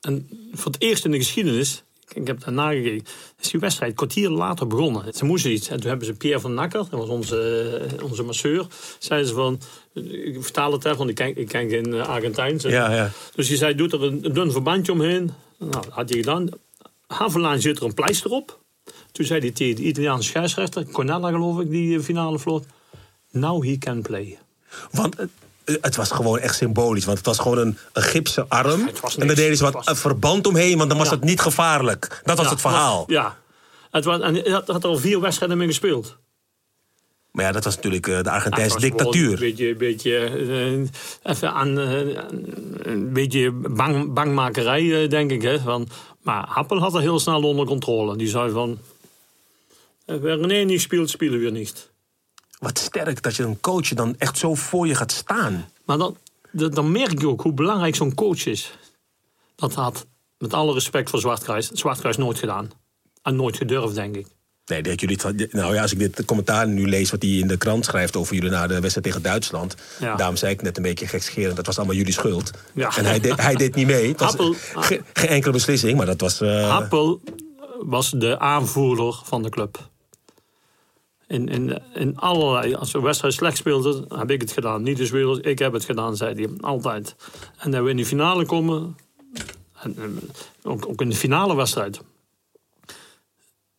[0.00, 1.84] En voor het eerst in de geschiedenis,
[2.20, 3.06] ik heb daar nagekeken,
[3.40, 5.14] is die wedstrijd kwartier later begonnen.
[5.14, 5.68] Ze moesten iets.
[5.68, 7.38] En toen hebben ze Pierre van Nakker, dat was onze,
[7.98, 8.66] eh, onze masseur,
[8.98, 9.60] zeiden ze van,
[9.92, 12.62] ik vertaal het even, want ik ken, ik ken geen eh, Argentijns.
[12.62, 13.10] Ja, ja.
[13.34, 15.30] Dus die zei, doet er een, een dun verbandje omheen.
[15.58, 16.48] Nou, dat had hij gedaan.
[17.06, 18.58] Havelaan zit er een pleister op.
[19.12, 22.66] Toen zei hij tegen de Italiaanse scheidsrechter, Cornella geloof ik, die eh, finale vloot.
[23.30, 24.38] Now he can play.
[24.90, 25.16] Want
[25.72, 27.04] het, het was gewoon echt symbolisch.
[27.04, 28.88] Want het was gewoon een, een gipsen arm.
[29.18, 30.76] En daar deden ze wat verband omheen.
[30.78, 31.14] Want dan was Ja.
[31.14, 32.20] het niet gevaarlijk.
[32.24, 33.04] Dat was Ja, het verhaal.
[33.06, 33.36] Ja.
[33.90, 36.16] Het was, en hij had, had er al vier wedstrijden mee gespeeld.
[37.30, 39.32] Maar ja, dat was natuurlijk eh, de Argentijnse dictatuur.
[39.32, 42.00] Een beetje, beetje, eh, even aan, eh,
[42.82, 45.42] een beetje bang, bangmakerij, eh, denk ik.
[45.42, 45.88] Hè, van,
[46.22, 48.16] maar Happel had er heel snel onder controle.
[48.16, 48.78] Die zei van,
[50.04, 51.90] eh, René niet speelt, spelen we niet.
[52.58, 55.68] Wat sterk dat je een coach dan echt zo voor je gaat staan.
[55.84, 56.16] Maar dan,
[56.52, 58.72] dan merk je ook hoe belangrijk zo'n coach is.
[59.56, 60.06] Dat had,
[60.38, 62.70] met alle respect voor Zwartkruis, Zwartkruis nooit gedaan.
[63.22, 64.26] En nooit gedurfd, denk ik.
[64.66, 67.46] Nee, dat jullie het, nou ja, als ik dit commentaar nu lees wat hij in
[67.48, 69.74] de krant schrijft over jullie na de wedstrijd tegen Duitsland.
[70.00, 70.16] Ja.
[70.16, 72.50] Daarom zei ik net een beetje gekscherend, dat was allemaal jullie schuld.
[72.74, 72.96] Ja.
[72.96, 74.08] En hij deed, hij deed niet mee.
[74.08, 76.40] Het was Happel- ge- geen enkele beslissing, maar dat was.
[76.40, 77.20] eh, Happel
[77.80, 79.88] was de aanvoerder van de club.
[81.28, 84.82] In, in, in allerlei, als we wedstrijd slecht speelden, heb ik het gedaan.
[84.82, 86.48] Niet de spelers, ik heb het gedaan, zei hij.
[86.60, 87.16] Altijd.
[87.58, 88.96] En dat we in de finale komen,
[89.82, 90.20] en,
[90.62, 92.00] ook, ook in de finale wedstrijd.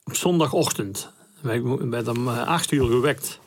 [0.04, 3.40] Op zondagochtend wij werden om eh, acht uur gewekt.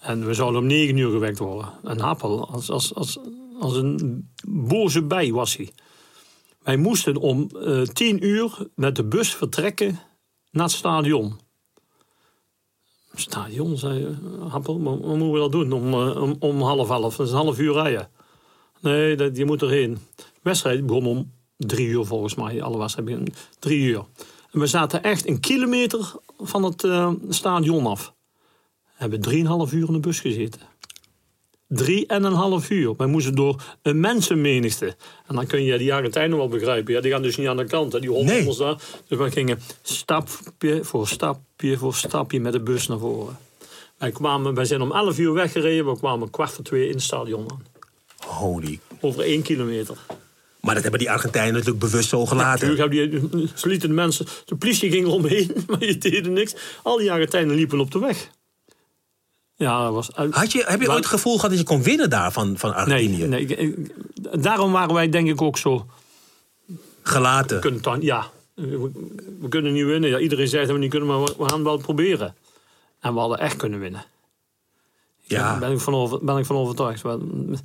[0.00, 1.72] En we zouden om negen uur gewekt worden.
[1.82, 3.18] En Happel, als, als, als,
[3.60, 5.72] als een boze bij was hij.
[6.62, 10.00] Wij moesten om eh, tien uur met de bus vertrekken
[10.50, 11.40] naar het stadion.
[13.14, 16.90] Stadion, zei eh, Happel, maar wat moeten we dat doen om, eh, om, om half
[16.90, 17.16] elf?
[17.16, 18.08] Dat is een half uur rijden.
[18.80, 19.98] Nee, dat, je moet erheen.
[20.16, 22.62] De wedstrijd begon om drie uur volgens mij.
[22.62, 23.26] Alle wedstrijden
[23.58, 24.04] drie uur.
[24.52, 28.14] En we zaten echt een kilometer van het eh, stadion af.
[28.84, 30.60] We hebben drieënhalf uur in de bus gezeten.
[31.74, 32.94] Drie en een half uur.
[32.96, 34.96] Wij moesten door een mensenmenigte.
[35.26, 36.94] En dan kun je die Argentijnen wel begrijpen.
[36.94, 37.92] Ja, die gaan dus niet aan de kant.
[37.92, 38.00] Hè.
[38.00, 38.76] Die Hollanders daar.
[39.08, 43.38] Dus wij gingen stapje voor stapje voor stapje met de bus naar voren.
[43.98, 45.86] Wij, kwamen, wij zijn om 11 uur weggereden.
[45.86, 47.62] We kwamen kwart voor twee in het stadion aan.
[48.26, 48.80] Holy.
[49.00, 49.96] Over één kilometer.
[50.60, 52.76] Maar dat hebben die Argentijnen natuurlijk bewust zo gelaten.
[52.76, 54.26] Hebben die, ze lieten de mensen...
[54.44, 56.54] De politie ging eromheen, maar je deed niks.
[56.82, 58.30] Al die Argentijnen liepen op de weg.
[59.56, 60.14] Ja, dat was...
[60.16, 62.58] uit- Had je, heb je ooit het gevoel gehad dat je kon winnen daar van,
[62.58, 63.24] van Argentinië?
[63.26, 63.74] Nee, nee
[64.40, 65.86] daarom waren wij denk ik ook zo...
[67.02, 67.60] Gelaten.
[67.60, 68.90] kunnen dan, ja, we,
[69.40, 70.10] we kunnen niet winnen.
[70.10, 72.34] Ja, iedereen zegt dat we niet kunnen, maar we, we gaan wel proberen.
[73.00, 74.04] En we hadden echt kunnen winnen.
[75.28, 75.58] Daar Ja.
[75.58, 77.02] ben ik van, over, ben ik van overtuigd.
[77.02, 77.56] We-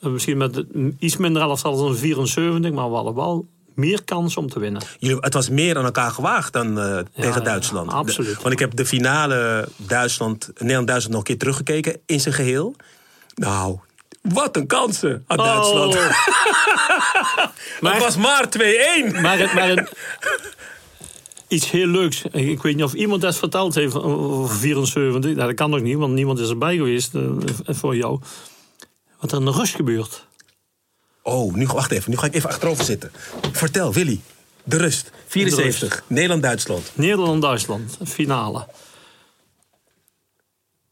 [0.00, 0.64] Misschien met
[0.98, 3.46] iets minder elftal dan 74, maar we hadden wel
[3.78, 4.82] meer kans om te winnen.
[4.98, 7.92] Jullie, het was meer aan elkaar gewaagd dan eh, tegen Duitsland.
[7.92, 8.34] absoluut.
[8.36, 12.74] De- want ik heb de finale Duitsland, Nederland-Duitsland nog een keer teruggekeken in zijn geheel.
[13.34, 13.78] Nou,
[14.22, 15.96] wat een kansen aan Duitsland.
[17.38, 17.46] Oh.
[17.80, 19.20] Maar het was maar 2-1.
[19.20, 19.92] Maar, het- maar het-
[21.48, 22.22] iets heel leuks.
[22.22, 25.34] Ik weet niet of iemand dat verteld heeft over 74.
[25.34, 27.22] Nou, dat kan nog niet, want niemand is erbij geweest eh,
[27.66, 28.20] voor jou.
[29.20, 30.26] Wat er in de rust gebeurt.
[31.28, 32.10] Oh, nu, wacht even.
[32.10, 33.10] Nu ga ik even achterover zitten.
[33.52, 34.20] Vertel, Willy.
[34.64, 35.10] De rust.
[35.26, 36.02] 74.
[36.06, 36.90] Nederland-Duitsland.
[36.94, 38.66] Nederland-Duitsland, finale.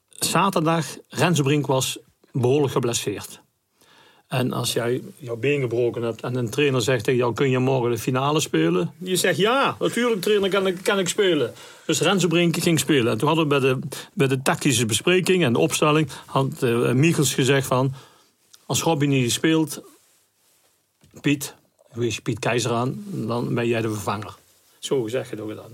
[0.08, 1.98] Zaterdag, Rensbrink was
[2.32, 3.40] behoorlijk geblesseerd.
[4.28, 7.34] En als jij jouw been gebroken hebt en een trainer zegt tegen jou...
[7.34, 8.92] kun je morgen de finale spelen?
[8.98, 11.52] Je zegt ja, natuurlijk trainer kan ik, kan ik spelen.
[11.86, 13.12] Dus Rensenbrink ging spelen.
[13.12, 13.78] En toen hadden we bij de,
[14.14, 16.08] bij de tactische bespreking en de opstelling...
[16.26, 17.94] had eh, Michels gezegd van...
[18.66, 19.82] als Robbie niet speelt,
[21.20, 21.54] Piet,
[21.92, 23.04] wees je Piet Keizer aan...
[23.06, 24.34] dan ben jij de vervanger.
[24.78, 25.72] Zo gezegd het ook gedaan.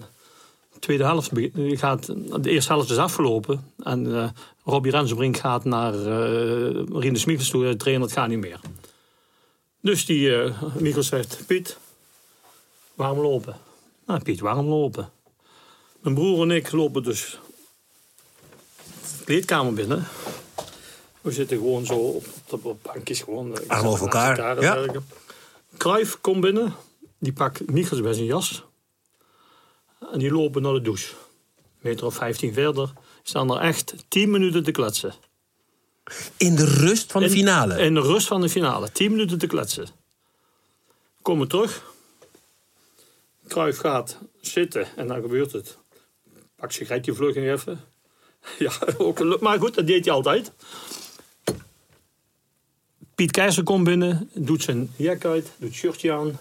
[0.73, 1.31] De tweede helft
[1.79, 2.07] gaat,
[2.43, 3.73] de eerste helft is afgelopen.
[3.83, 4.29] En eh
[4.65, 7.65] Robbie Rensenbrink gaat naar uh, Rinus Michels toe.
[7.65, 8.61] De trainer, het gaat niet meer.
[9.81, 11.77] Dus die eh Michel zegt, Piet,
[12.95, 13.57] waarom lopen?
[14.07, 15.11] Nou, Piet, waarom lopen?
[16.01, 17.39] Mijn broer en ik lopen dus
[19.19, 20.07] de kleedkamer binnen.
[21.21, 23.21] We zitten gewoon zo op, op, op bankjes.
[23.21, 24.87] Gewoon, eh, over naast elkaar, ja.
[25.77, 26.75] Cruijff komt binnen.
[27.19, 28.65] Die pakt Michels bij zijn jas.
[30.13, 31.15] En die lopen naar de douche.
[31.57, 32.93] Een meter of 15 verder.
[33.23, 35.15] Staan er echt 10 minuten te kletsen.
[36.37, 37.79] In de rust van de In- finale.
[37.81, 38.93] In de rust van de finale.
[38.93, 39.87] 10 minuten te kletsen.
[41.23, 41.91] Komen terug.
[43.49, 45.79] Cruijff gaat zitten en dan gebeurt het.
[46.57, 47.81] Pak sigaretje vlug nog even.
[48.59, 50.53] Ja, ook, maar goed, dat deed hij altijd.
[53.23, 56.39] Piet Keizer komt binnen, doet zijn jek uit, doet shirtje aan.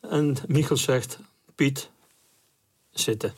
[0.00, 1.18] En Michel zegt,
[1.54, 1.90] Piet,
[2.90, 3.34] zitten.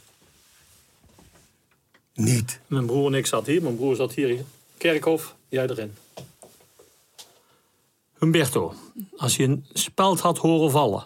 [2.15, 2.61] Niet.
[2.67, 3.63] Mijn broer en ik zat hier.
[3.63, 4.45] Mijn broer zat hier.
[4.77, 5.95] Kerkhof, jij erin.
[8.19, 8.75] Humberto,
[9.17, 11.05] als je een speld had horen vallen.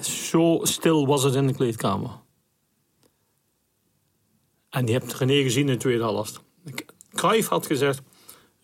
[0.00, 2.10] Zo stil was het in de kleedkamer.
[4.70, 6.40] En je hebt René gezien in de tweede helft.
[7.12, 8.02] Cruijff had gezegd,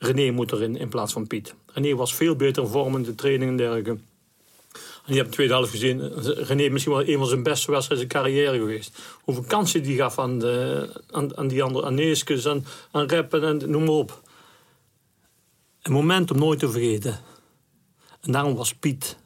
[0.00, 1.54] René moet erin in plaats van Piet.
[1.66, 3.90] René was veel beter in vorm in de training en dergelijke.
[5.04, 6.12] En je hebt de tweede helft gezien.
[6.22, 8.98] René misschien wel een van zijn beste wedstrijden zijn carrière geweest.
[9.20, 13.44] Hoeveel kansen die gaf aan, de, aan, aan die andere, aan Neeskens, aan, aan Reppen
[13.44, 14.20] en noem maar op.
[15.82, 17.20] Een moment om nooit te vergeten.
[18.20, 19.16] En daarom was Piet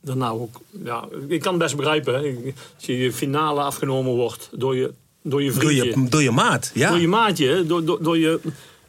[0.00, 0.60] daarna ook...
[0.84, 2.14] Ja, ik kan het best begrijpen.
[2.14, 2.52] Hè.
[2.74, 4.92] Als je je finale afgenomen wordt door je,
[5.22, 6.00] door je Door vriendje.
[6.00, 6.88] je, door je maat, ja.
[6.90, 8.40] Door je maatje, door, door, door je...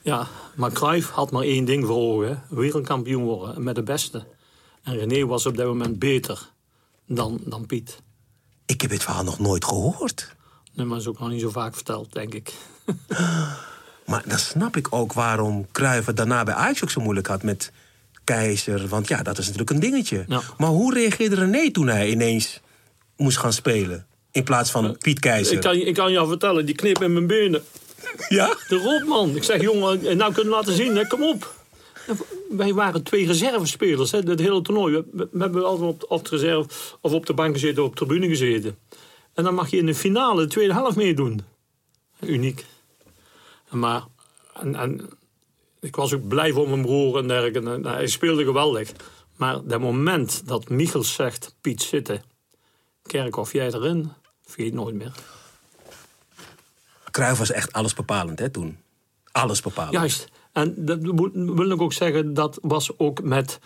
[0.01, 0.27] Ja,
[0.57, 2.43] maar Cruijff had maar één ding voor ogen.
[2.49, 4.23] Wereldkampioen worden, en met de beste.
[4.83, 6.49] En René was op dat moment beter
[7.07, 7.97] dan, dan Piet.
[8.65, 10.35] Ik heb dit verhaal nog nooit gehoord.
[10.73, 12.53] Nee, maar is ook nog niet zo vaak verteld, denk ik.
[14.05, 17.43] Maar dan snap ik ook waarom Cruijff het daarna bij Ajax ook zo moeilijk had
[17.43, 17.71] met
[18.23, 18.87] Keizer.
[18.87, 20.25] Want ja, dat is natuurlijk een dingetje.
[20.27, 20.41] Ja.
[20.57, 22.59] Maar hoe reageerde René toen hij ineens
[23.17, 24.05] moest gaan spelen?
[24.31, 25.53] In plaats van Piet Keizer.
[25.55, 27.63] Ik kan, je- ik kan jou vertellen, die knip in mijn benen.
[28.29, 28.57] Ja?
[28.67, 29.35] De rotman.
[29.35, 31.55] Ik zeg, jongen, en nou kunnen we laten zien, hè, kom op.
[32.49, 34.93] Wij waren twee reservespelers, hè, het hele toernooi.
[34.93, 36.69] We, we- hebben altijd op, op de reserve
[37.01, 38.77] of op de bank gezeten of op de tribune gezeten.
[39.33, 41.41] En dan mag je in de finale de tweede helft meedoen.
[42.21, 42.65] Uniek.
[43.69, 44.03] Maar,
[44.53, 45.09] en, en,
[45.79, 47.69] ik was ook blij voor mijn broer en dergelijke.
[47.69, 48.91] En, hij speelde geweldig.
[49.35, 52.23] Maar dat moment dat Michels zegt, Piet zitten.
[53.03, 54.11] Kerkhoff, jij erin?
[54.45, 55.11] Vergeet nooit meer.
[57.17, 58.77] Cruijff was echt alles bepalend hè, toen.
[59.31, 59.93] Alles bepalend.
[59.93, 60.27] Juist.
[60.51, 60.99] En dat
[61.33, 63.59] wil ik ook zeggen, dat was ook met,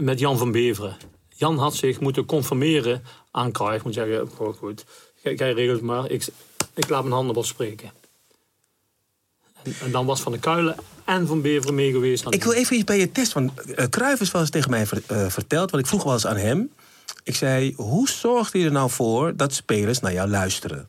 [0.00, 0.96] met Jan van Beveren.
[1.28, 3.84] Jan had zich moeten conformeren aan Cruijff.
[3.84, 4.84] Moet zeggen, oh, goed,
[5.22, 6.26] jij, regelt maar, ik,
[6.74, 7.90] ik laat mijn handen wel spreken.
[9.62, 12.26] En, en dan was Van de Kuilen en Van Beveren mee geweest.
[12.30, 13.32] Ik wil even iets bij je test.
[13.32, 15.70] Want uh, Cruijff is wel eens tegen mij ver- eh, verteld.
[15.70, 16.72] Want ik vroeg wel eens aan hem.
[17.24, 20.88] Ik zei, hoe zorgt hij er nou voor dat spelers naar jou luisteren?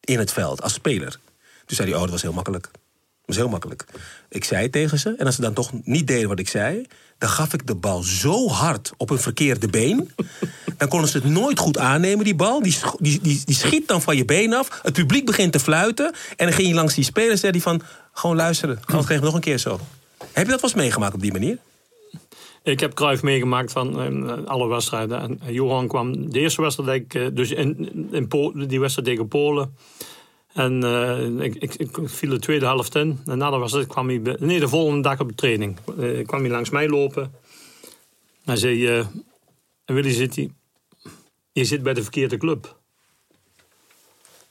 [0.00, 1.18] In het veld, als speler.
[1.66, 2.62] Toen zei hij, oh, dat was heel makkelijk.
[2.72, 3.84] Dat was heel makkelijk.
[4.28, 6.86] Ik zei tegen ze, en als ze dan toch niet deden wat ik zei...
[7.18, 10.10] dan gaf ik de bal zo hard op hun verkeerde been...
[10.78, 12.62] dan konden ze het nooit goed aannemen, die bal.
[12.62, 14.80] Die, die, die, die schiet dan van je been af.
[14.82, 16.14] Het publiek begint te fluiten.
[16.36, 17.82] En dan ging je langs die spelers en zei hij van...
[18.12, 19.80] gewoon luisteren, anders kreeg ik nog een keer zo.
[20.18, 21.58] Heb je dat wel eens meegemaakt op die manier?
[22.62, 25.20] Ik heb Cruijff meegemaakt van eh, alle wedstrijden.
[25.20, 28.28] En Johan kwam de eerste wedstrijd, eh, dus in, in
[28.68, 29.76] die wedstrijd tegen Polen.
[30.54, 33.20] En eh, ik, ik, ik viel de tweede helft in.
[33.26, 34.20] En na de wedstrijd kwam hij...
[34.22, 35.78] bij- Nee, de volgende dag op de training.
[35.98, 37.32] eh, kwam hij langs mij lopen.
[38.44, 38.86] Hij zei...
[38.88, 39.06] eh
[39.84, 40.50] Willy, zit hij...
[41.52, 42.78] Je zit bij de verkeerde club.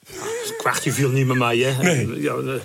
[0.05, 1.83] Het kwartje viel niet met mij, hè.
[1.83, 2.21] Nee.
[2.21, 2.61] Ja, de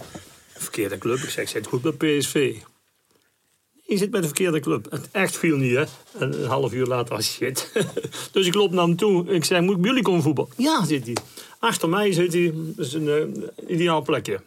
[0.48, 1.18] verkeerde club.
[1.18, 2.56] Ik zeg, ik zit goed bij PSV.
[3.88, 4.90] Je zit bij de verkeerde club.
[4.90, 5.84] Het echt viel niet, hè.
[6.18, 7.72] En een half uur later, was shit.
[8.32, 9.28] dus ik loop naar hem toe.
[9.28, 10.52] Ik zei, moet ik bij jullie komen voetballen?
[10.56, 11.16] Ja, zit hij.
[11.58, 12.52] Achter mij zit hij.
[12.54, 14.40] Dat is een eh, ideaal plekje.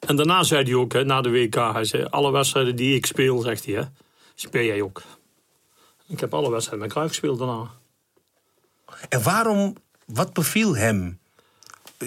[0.00, 3.06] En daarna zei hij ook, hè, na de WK, hij zei, alle wedstrijden die ik
[3.06, 3.82] speel, zegt hij, hè,
[4.34, 5.02] speel jij ook.
[6.06, 7.70] Ik heb alle wedstrijden met Cruijff gespeeld daarna.
[9.08, 9.76] En waarom,
[10.06, 11.19] wat beviel hem?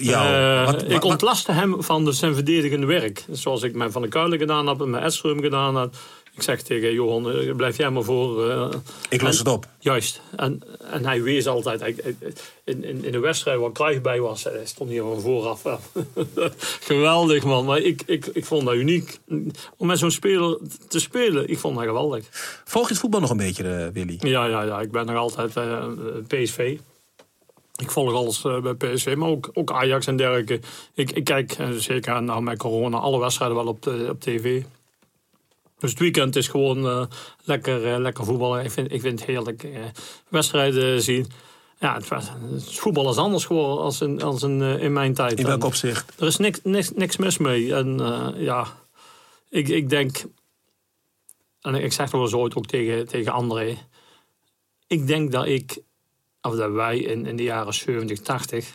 [0.00, 0.26] Jou?
[0.34, 3.24] Eh, Wat- ik ontlastte hem van de, zijn verdedigende werk.
[3.30, 5.94] Zoals ik met Van der Kuilen gedaan heb en met Edström gedaan heb.
[6.36, 8.50] Ik zeg tegen Johan, eh, blijf jij maar voor.
[8.50, 8.68] eh,
[9.08, 9.66] Ik los en- het op.
[9.78, 10.20] Juist.
[10.36, 11.80] En, en hij wees altijd.
[11.80, 11.96] hij-
[12.64, 15.62] in, in, in de wedstrijd waar Cruijff bij was, hij stond hier van vooraf.
[15.62, 15.80] wel.
[16.80, 17.64] geweldig man.
[17.64, 19.18] Maar ik, ik, ik vond dat uniek.
[19.76, 22.24] Om met zo'n speler te spelen, ik vond dat geweldig.
[22.64, 24.16] Volg je het voetbal nog een beetje, Willy?
[24.20, 24.80] Ja, ja, ja.
[24.80, 25.52] Ik ben nog altijd
[26.26, 26.78] PSV.
[27.76, 30.60] Ik volg alles eh, bij PSV, maar ook, ook Ajax en dergelijke.
[30.94, 34.62] Ik, ik kijk, eh, zeker nou met corona, alle wedstrijden wel op, de, op tv.
[35.78, 37.06] Dus het weekend is gewoon eh,
[37.44, 38.64] lekker, lekker voetballen.
[38.64, 39.66] Ik vind, ik vind het heerlijk.
[40.28, 41.26] wedstrijden zien.
[41.78, 45.38] Ja, het, het voetbal is anders geworden als in, als in, in mijn tijd.
[45.38, 46.20] In welk opzicht?
[46.20, 47.74] Er is niks, niks, niks mis mee.
[47.74, 47.98] En
[48.36, 48.66] ja,
[49.50, 50.24] ik, ik denk...
[51.60, 53.78] En ik zeg nog wel eens ooit ook tegen, tegen André.
[54.86, 55.78] Ik denk dat ik,
[56.44, 58.74] of dat wij in, in de jaren 70, 80...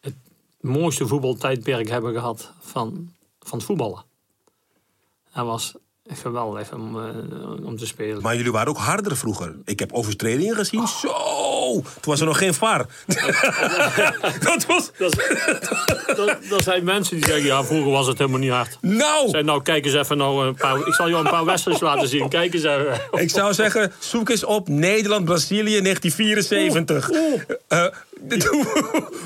[0.00, 0.14] het
[0.60, 4.04] mooiste voetbaltijdperk hebben gehad van, van het voetballen.
[5.34, 5.74] Dat was
[6.08, 8.22] geweldig om, eh, om te spelen.
[8.22, 9.58] Maar jullie waren ook harder vroeger.
[9.64, 10.86] Ik heb overtredingen gezien.
[10.86, 11.41] Zo!
[11.80, 12.86] Toen was er nog geen VAR.
[14.48, 14.90] dat was...
[14.98, 15.14] Dat,
[16.16, 18.78] dat, dat zijn mensen die zeggen, ja, vroeger was het helemaal niet hard.
[18.80, 19.28] Nou!
[19.28, 20.78] Zeg, nou, kijk eens even nou een paar...
[20.86, 22.28] Ik zal je een paar wedstrijden laten zien.
[22.28, 23.00] Kijk eens even.
[23.10, 27.10] Ik zou zeggen, zoek eens op Nederland-Brazilië 1974.
[27.68, 27.86] Eh,
[28.50, 28.66] hoe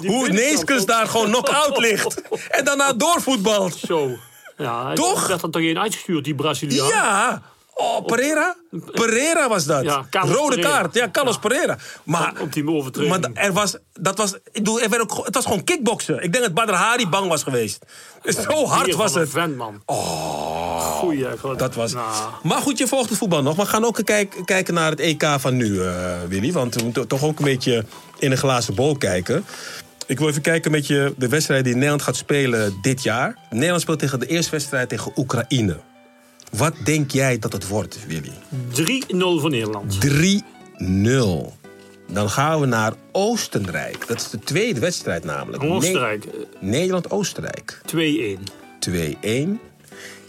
[0.07, 2.22] hoe Neeskens daar gewoon knock-out ligt.
[2.51, 3.74] En daarna doorvoetbalt.
[3.86, 4.18] Zo.
[4.57, 5.26] Ja, Toch?
[5.26, 6.88] werd er toch één uitgestuurd, die Braziliaan?
[6.88, 7.42] Ja!
[7.78, 8.56] Oh, Pereira?
[8.92, 9.84] Pereira was dat.
[9.84, 10.70] Ja, Rode Pereira.
[10.80, 10.94] kaart.
[10.94, 11.40] Ja, Carlos Ja.
[11.40, 11.76] Pereira.
[12.02, 13.20] Maar, Op die overtreding.
[13.20, 16.22] maar er was, dat was, ik bedoel, er werd ook, het was gewoon kickboksen.
[16.22, 17.78] Ik denk dat Badr Hari bang was geweest.
[18.24, 19.30] Zo hard was het.
[19.30, 19.82] vent, man.
[19.86, 20.80] Oh.
[20.98, 21.38] Goeie.
[21.38, 21.58] god.
[21.58, 21.92] Dat was.
[21.92, 22.06] Nou,
[22.42, 23.56] Maar goed, je volgt het voetbal nog.
[23.56, 26.52] Maar we gaan ook kijk- kijken naar het EK van nu, eh, Willy.
[26.52, 27.84] Want we moeten toch ook een beetje
[28.18, 29.44] in een glazen bol kijken.
[30.06, 33.36] Ik wil even kijken met je de wedstrijd die Nederland gaat spelen dit jaar.
[33.50, 35.76] Nederland speelt tegen de eerste wedstrijd tegen Oekraïne.
[36.53, 38.32] Wat denk jij dat het wordt, Willy?
[38.72, 39.99] 3-0 voor Nederland.
[40.07, 40.09] 3-0.
[42.12, 44.07] Dan gaan we naar Oostenrijk.
[44.07, 45.62] Dat is de tweede wedstrijd namelijk.
[45.62, 47.80] Oostenrijk, Ne- Nederland-Oostenrijk.
[47.86, 48.38] 2-1.
[48.78, 49.61] 2-1.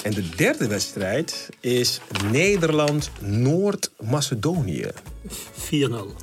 [0.03, 1.99] En de derde wedstrijd is
[2.31, 4.85] Nederland-Noord-Macedonië.
[5.53, 6.15] 4-0.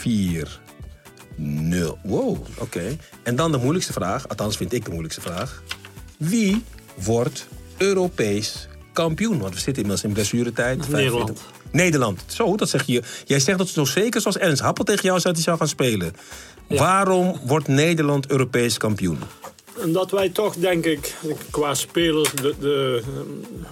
[0.00, 1.98] 4-0.
[2.02, 2.96] Wow, oké.
[3.22, 5.62] En dan de moeilijkste vraag, althans vind ik de moeilijkste vraag.
[6.16, 6.62] Wie
[6.94, 9.38] wordt Europees kampioen?
[9.38, 10.88] Want we zitten inmiddels in blessuretijd.
[10.88, 11.42] Nederland.
[11.70, 12.24] Nederland.
[12.26, 13.02] Zo, dat zeg je.
[13.24, 15.56] Jij zegt dat het zo zeker zoals Ernst Happel tegen jou zei dat hij zou
[15.58, 16.12] gaan spelen.
[16.68, 19.18] Waarom wordt Nederland Europees kampioen?
[19.84, 21.14] Omdat wij toch, denk ik,
[21.50, 22.32] qua spelers...
[22.32, 23.02] De, de,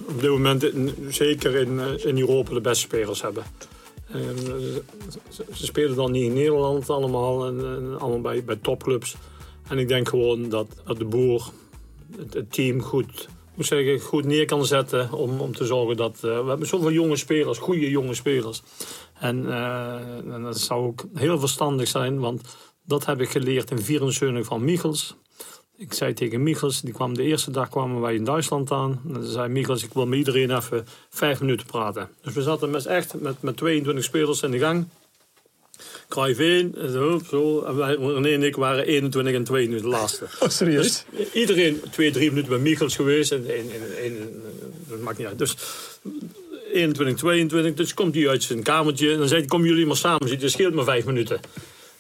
[0.09, 3.43] op dit moment in- zeker in, eh, in Europa de beste spelers hebben.
[4.07, 4.53] En, eh,
[5.29, 7.47] ze, ze spelen dan niet in Nederland allemaal.
[7.47, 9.15] En, en allemaal bij, bij topclubs.
[9.69, 11.51] En ik denk gewoon dat, dat de boer
[12.19, 13.29] het, het team goed,
[13.61, 15.13] moet zeggen, goed neer kan zetten.
[15.13, 16.15] Om, om te zorgen dat...
[16.15, 18.63] eh, we hebben zoveel jonge spelers, goede jonge spelers.
[19.19, 22.19] En, eh, en dat zou ook heel verstandig zijn.
[22.19, 22.43] Want
[22.85, 25.17] dat heb ik geleerd in 74 van Michels.
[25.77, 29.01] Ik zei tegen Michels, die kwam de eerste dag kwamen wij in Duitsland aan.
[29.15, 32.09] En zei Michels, ik wil met iedereen even vijf minuten praten.
[32.23, 34.89] Dus we zaten met, echt met, met 22 spelers in de gang.
[36.09, 37.63] Cruijff 1, en zo, zo.
[37.63, 40.25] En wij, René en ik waren 21 en 22 de laatste.
[40.41, 41.05] Oh, serieus?
[41.33, 43.33] Iedereen twee, drie minuten bij Michels geweest.
[43.33, 44.43] En, en, en, en-
[44.89, 45.39] dat maakt niet uit.
[45.39, 45.57] Dus
[46.73, 47.75] 21, 22.
[47.75, 49.13] Dus komt hij uit zijn kamertje.
[49.13, 50.47] En dan zei hij, komen jullie maar samen zitten.
[50.47, 51.41] Het scheelt maar vijf minuten.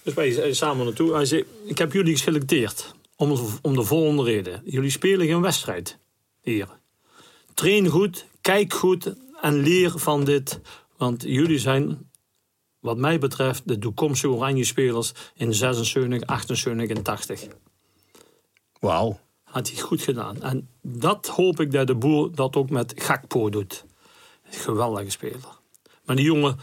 [0.03, 1.15] Dus wij zijn samen naartoe.
[1.15, 2.95] Hij zei, ik heb jullie geselecteerd.
[3.17, 4.63] Om, om de volgende reden.
[4.65, 5.99] Jullie spelen geen wedstrijd.
[6.43, 6.69] Hier.
[7.55, 10.61] Train goed, kijk goed en leer van dit.
[10.97, 12.10] Want jullie zijn,
[12.81, 17.47] wat mij betreft, de toekomstige oranje spelers in 76, 78 en 80
[18.81, 19.19] Wauw.
[19.43, 20.43] had hij goed gedaan.
[20.43, 23.85] En dat hoop ik dat de boer dat ook met Gakpo doet.
[24.43, 25.59] Geweldige speler.
[26.05, 26.59] Maar die jongen,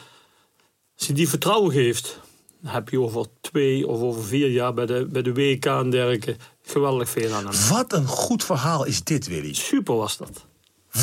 [0.98, 2.20] als je die vertrouwen geeft,
[2.66, 6.36] heb je over twee of over vier jaar bij de, bij de WK en dergelijke
[6.62, 7.70] geweldig veel aan hem.
[7.70, 9.54] Wat een goed verhaal is dit, Willy.
[9.54, 10.46] Super was dat.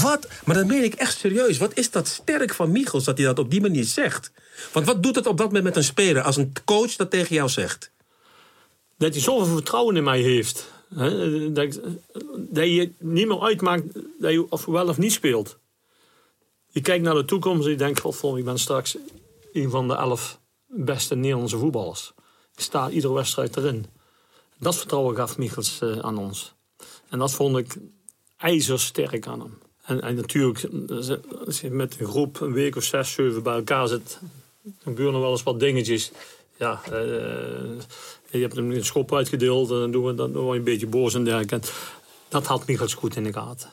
[0.03, 0.29] Wat?
[0.45, 1.59] Maar dat meen ik echt serieus.
[1.59, 4.31] Wat is dat sterk van Michels dat hij dat op die manier zegt?
[4.73, 7.35] Want wat doet het op dat moment met een speler als een coach dat tegen
[7.35, 7.91] jou zegt?
[8.99, 10.73] Dat hij zoveel vertrouwen in mij heeft.
[11.49, 11.79] Dat,
[12.53, 13.85] je niet meer uitmaakt
[14.19, 15.59] dat je of wel of niet speelt.
[16.71, 18.97] Je kijkt naar de toekomst en je denkt, godverdomme, ik ben straks
[19.53, 22.13] een van de elf beste Nederlandse voetballers.
[22.55, 23.87] Ik sta iedere wedstrijd erin.
[24.59, 26.55] Dat vertrouwen gaf Michels eh, aan ons.
[27.09, 27.77] En dat vond ik
[28.37, 29.59] ijzersterk aan hem.
[29.85, 30.69] En, natuurlijk,
[31.47, 34.19] als je met een groep een week of zes, zeven bij elkaar zit,
[34.63, 36.11] dan gebeuren er wel eens wat dingetjes.
[36.59, 36.93] Ja, eh,
[38.31, 40.87] je hebt hem een schop uitgedeeld en dan doen we, dan word je een beetje
[40.87, 41.61] boos en dergelijke.
[42.29, 43.71] Dat had Michels goed in de gaten.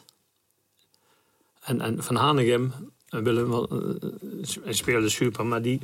[1.63, 2.73] En, en Van Hanegem,
[3.09, 5.79] eh, Willem, eh, speelde super, maar die,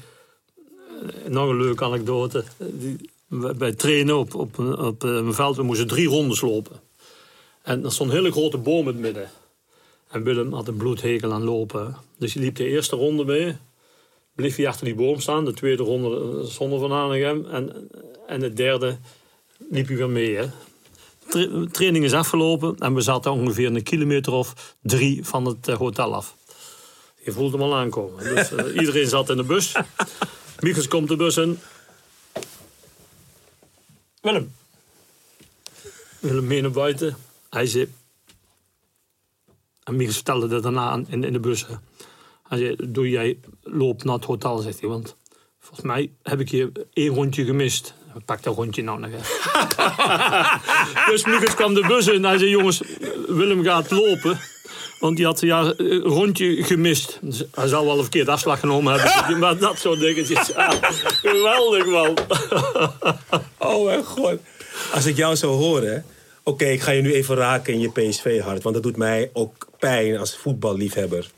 [1.02, 2.44] eh, nog een leuke anekdote.
[2.58, 3.10] eh, Die,
[3.58, 6.80] bij trainen op, op, op eh, een veld, we moesten drie rondes lopen.
[7.62, 9.30] En er stond een hele grote boom in het midden.
[10.08, 11.96] En Willem had een bloedhekel aan lopen.
[12.18, 13.58] Dus hij liep de eerste ronde mee.
[14.36, 15.46] Bleef hij achter die boom staan.
[15.46, 17.46] De tweede ronde eh, zonder Van Hanegem.
[17.46, 17.90] En,
[18.28, 18.98] en de derde
[19.70, 20.36] liep hij weer mee.
[20.36, 20.46] Hè.
[21.28, 22.76] Tra- training is afgelopen.
[22.78, 26.36] En we zaten ongeveer een kilometer of drie van het eh, hotel af.
[27.24, 28.36] Je voelt hem al aankomen.
[28.36, 29.76] Dus eh, iedereen zat in de bus.
[30.60, 31.60] Michels komt de bus in.
[34.22, 34.52] Willem.
[36.20, 37.18] Willem mee naar buiten.
[37.50, 37.88] Hij zei...
[39.88, 41.68] En Michels vertelde dat daarna in, in de bus.
[41.68, 41.74] hè.
[42.48, 44.90] Hij zei, doe jij loop naar het hotel, zegt hij.
[44.90, 45.16] Want
[45.60, 47.94] volgens mij heb ik hier één rondje gemist.
[48.26, 49.26] Pak dat rondje nou nog even.
[51.12, 52.24] dus Michels kwam de bus in.
[52.24, 52.82] Hij zei, jongens,
[53.28, 54.40] Willem gaat lopen.
[55.00, 57.20] Want die had ja, een rondje gemist.
[57.22, 59.40] Dus hij zou wel een verkeerde afslag genomen hebben.
[59.40, 60.48] maar dat soort dingetjes.
[60.48, 60.72] Ja,
[61.26, 62.18] geweldig, man.
[63.58, 64.40] Oh mijn god.
[64.94, 66.00] Als ik jou zo hoor, hè.
[66.48, 68.64] Oké, ik ga je nu even raken in je PSV-hart.
[68.64, 71.32] Want dat doet mij ook pijn als voetballiefhebber.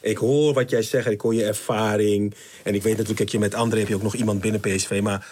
[0.00, 2.34] Ik hoor wat jij zegt, ik hoor je ervaring.
[2.62, 5.00] En ik weet natuurlijk dat je met André heb je ook nog iemand binnen PSV.
[5.02, 5.26] Maar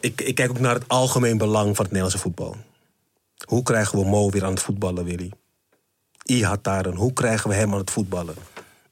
[0.00, 2.56] ik, ik kijk ook naar het algemeen belang van het Nederlandse voetbal.
[3.46, 5.30] Hoe krijgen we Mo weer aan het voetballen, Willy?
[6.24, 8.34] Ihataren, hoe krijgen we hem aan het voetballen?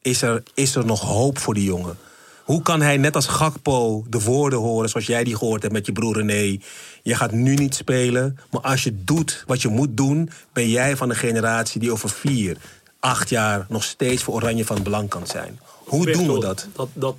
[0.02, 1.98] Is er, is er nog hoop voor die jongen?
[2.44, 5.86] Hoe kan hij net als Gakpo de woorden horen zoals jij die gehoord hebt met
[5.86, 6.58] je broer René?
[7.02, 10.30] Je gaat nu niet spelen, maar als je doet wat je moet doen...
[10.52, 12.56] ben jij van de generatie die over vier,
[13.00, 13.66] acht jaar...
[13.68, 15.60] nog steeds voor Oranje van belang kan zijn.
[15.84, 16.68] Hoe doen we dat?
[16.74, 16.88] dat?
[16.92, 17.16] Dat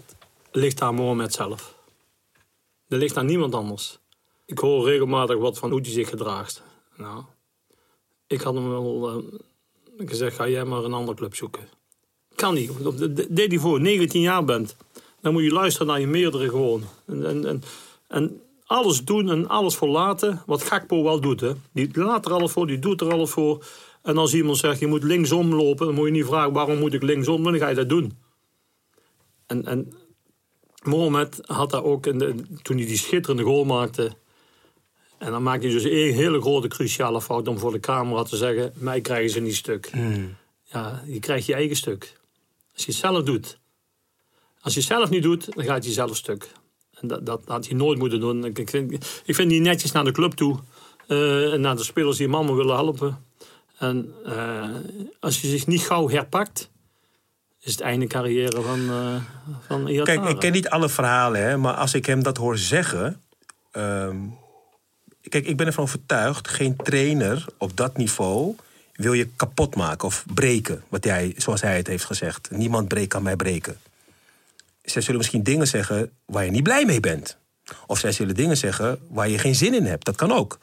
[0.52, 1.74] ligt aan Mohamed zelf.
[2.88, 4.00] Dat ligt aan niemand anders.
[4.46, 6.62] Ik hoor regelmatig wat van hoe hij zich gedraagt.
[6.98, 7.24] Nou,
[8.28, 11.68] ik had hem wel eh, gezegd, ga jij maar een andere club zoeken.
[12.36, 12.84] Kan niet.
[12.84, 12.98] Dat
[13.30, 13.82] deed hij voor.
[13.82, 14.76] 19 jaar bent.
[15.24, 16.84] Dan moet je luisteren naar je meerdere gewoon.
[17.06, 17.62] En, en, en,
[18.08, 20.42] en alles doen en alles voor laten.
[20.46, 21.42] Wat Gakpo wel doet.
[21.42, 21.52] Hè.
[21.72, 23.66] Die laat er alles voor, die doet er alles voor.
[24.02, 25.86] En als iemand zegt, je moet linksom lopen...
[25.86, 27.44] dan moet je niet vragen, waarom moet ik linksom?
[27.44, 28.18] Dan ga je dat doen.
[29.46, 29.94] En, en
[30.84, 34.12] Mohamed had dat ook in de, toen hij die schitterende goal maakte.
[35.18, 38.38] En dan maak je dus één hele grote cruciale fout om voor de camera te
[38.38, 39.92] zeggen: mij krijgen ze niet stuk.
[40.64, 42.18] Ja, je krijgt je eigen stuk.
[42.74, 43.62] Als je het zelf doet.
[44.64, 46.52] Als je het zelf niet doet, dan gaat je zelf stuk.
[47.00, 48.46] En dat, dat had je nooit moeten doen.
[48.46, 48.92] Ik, ik, vind,
[49.26, 50.60] ik vind die netjes naar de club toe.
[51.08, 53.26] eh, en naar de spelers die hem allemaal willen helpen.
[53.78, 54.70] En eh,
[55.20, 56.70] als je zich niet gauw herpakt,
[57.62, 59.16] is het einde carrière van, uh,
[59.68, 60.20] van Iatara.
[60.22, 63.22] Kijk, ik ken niet alle verhalen, hè, maar als ik hem dat hoor zeggen.
[63.72, 64.18] ehm,
[65.30, 68.56] kijk, ik ben ervan overtuigd: geen trainer op dat niveau
[68.94, 70.84] wil je kapot maken of breken.
[70.90, 72.52] Wat hij, zoals hij het heeft gezegd.
[72.52, 73.78] Niemand breekt kan mij breken.
[74.84, 77.38] Zij zullen misschien dingen zeggen waar je niet blij mee bent.
[77.88, 80.06] Of zij zullen dingen zeggen waar je geen zin in hebt.
[80.06, 80.60] Dat kan ook.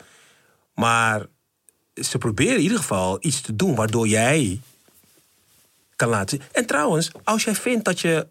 [0.75, 1.27] Maar
[1.95, 4.61] ze proberen in ieder geval iets te doen waardoor jij
[5.97, 6.41] kan laten.
[6.53, 8.27] En trouwens, als jij vindt dat je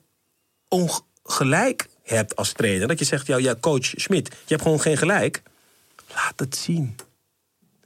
[0.68, 5.44] ongelijk hebt als trainer, dat je zegt, ja, coach Schmid, je hebt gewoon geen gelijk.
[6.14, 6.96] Laat het zien.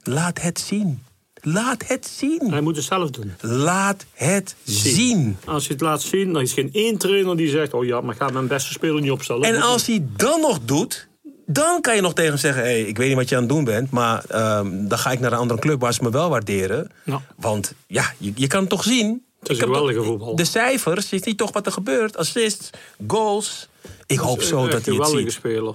[0.02, 1.04] Laat het zien.
[1.46, 2.50] Laat het zien.
[2.50, 3.32] Hij moet het zelf doen.
[3.40, 5.36] Laat het zien.
[5.44, 8.14] Als je het laat zien, dan is geen één trainer die zegt: Oh ja, maar
[8.14, 9.54] ik ga mijn beste speler niet opstellen.
[9.54, 11.08] En als hij dan nog doet,
[11.46, 13.50] dan kan je nog tegen hem zeggen: hey, ik weet niet wat je aan het
[13.50, 16.28] doen bent, maar ehm, dan ga ik naar een andere club waar ze me wel
[16.28, 16.90] waarderen.
[17.04, 17.22] Ja.
[17.36, 19.24] Want ja, je, je kan het toch zien.
[19.40, 20.36] Het is een geweldige voetbal.
[20.36, 22.16] De cijfers, je ziet toch wat er gebeurt.
[22.16, 22.70] Assists,
[23.06, 23.68] goals.
[24.06, 25.32] Ik hoop zo dat hij een het geweldige ziet.
[25.32, 25.74] speler.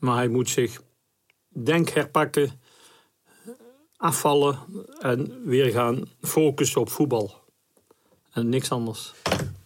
[0.00, 0.80] Maar hij moet zich,
[1.48, 2.59] denk herpakken,
[4.00, 4.58] afvallen
[5.00, 7.34] en weer gaan focussen op voetbal.
[8.32, 9.12] En niks anders.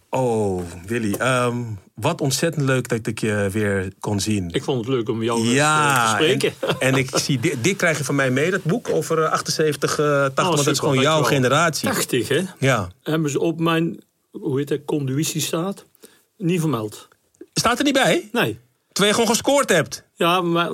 [0.09, 1.63] Oh, Willy, ehm,
[1.93, 4.49] wat ontzettend leuk dat ik je weer kon zien.
[4.51, 6.53] Ik vond het leuk om jou eh, Ja, te spreken.
[6.59, 9.31] En, en ik zie, dit, dit krijg je van mij mee, dat boek over eh,
[9.31, 11.89] 78, eh 80, want dat is gewoon jouw generatie.
[11.89, 12.41] 80, hè?
[12.59, 12.89] Ja.
[13.03, 15.85] Hebben ze op mijn, hoe heet dat, conduïtiestaat
[16.37, 17.07] niet vermeld.
[17.53, 18.29] Staat er niet bij?
[18.31, 18.59] Nee.
[18.95, 20.03] Terwijl je gewoon gescoord hebt.
[20.13, 20.69] Ja, maar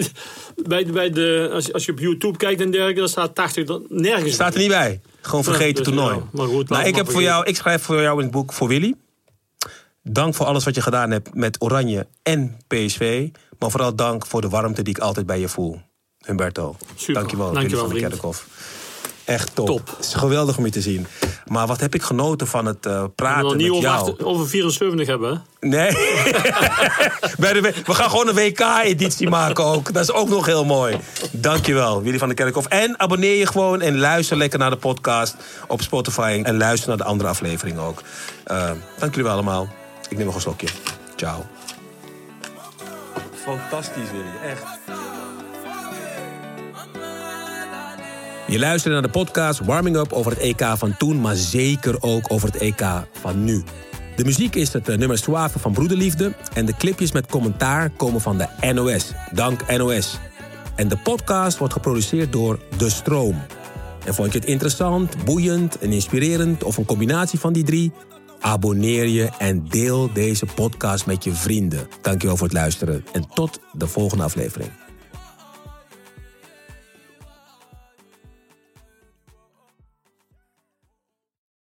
[0.66, 3.68] bij, bij de, als, je- als je op YouTube kijkt en dergelijke, dan staat 80
[3.68, 4.34] er nergens.
[4.34, 5.00] Staat er niet bij.
[5.20, 6.14] Gewoon vergeten dus, toernooi.
[6.16, 8.52] ja, maar goed, nou, ik, heb voor jou, ik schrijf voor jou in het boek
[8.52, 8.94] voor Willy.
[10.02, 13.28] Dank voor alles wat je gedaan hebt met Oranje en PSV.
[13.58, 15.80] Maar vooral dank voor de warmte die ik altijd bij je voel.
[16.26, 16.76] Humberto.
[16.94, 17.14] Super.
[17.14, 18.32] Dankjewel, Dankjewel, Willy van de vriend.
[18.32, 18.46] Kerkhof.
[19.24, 19.66] Echt top.
[19.66, 19.94] Top.
[19.96, 21.06] Het is geweldig om je te zien.
[21.46, 24.24] Maar wat heb ik genoten van het eh, We praten met niet over, jou.
[24.24, 25.68] over 74 hebben, hè?
[25.68, 25.90] Nee.
[27.38, 29.92] Bij de we gaan gewoon een WK-editie maken ook.
[29.92, 30.96] Dat is ook nog heel mooi.
[31.30, 32.66] Dankjewel, Willy van der Kerkhof.
[32.66, 35.36] En abonneer je gewoon en luister lekker naar de podcast
[35.68, 36.40] op Spotify.
[36.44, 38.02] En luister naar de andere afleveringen ook.
[38.44, 39.68] Eh, dank jullie wel allemaal.
[40.08, 40.68] Ik neem nog een slokje.
[41.16, 41.46] Ciao.
[43.44, 44.50] Fantastisch, Willy.
[44.50, 44.62] Echt.
[48.52, 52.32] Je luistert naar de podcast Warming Up over het EK van toen, maar zeker ook
[52.32, 53.62] over het EK van nu.
[54.16, 58.20] De muziek is het eh, nummer Suave van Broederliefde en de clipjes met commentaar komen
[58.20, 59.12] van de NOS.
[59.30, 60.18] Dank NOS.
[60.74, 63.42] En de podcast wordt geproduceerd door De Stroom.
[64.04, 67.92] En vond je het interessant, boeiend en inspirerend of een combinatie van die drie?
[68.40, 71.86] Abonneer je en deel deze podcast met je vrienden.
[72.00, 74.70] Dankjewel voor het luisteren en tot de volgende aflevering.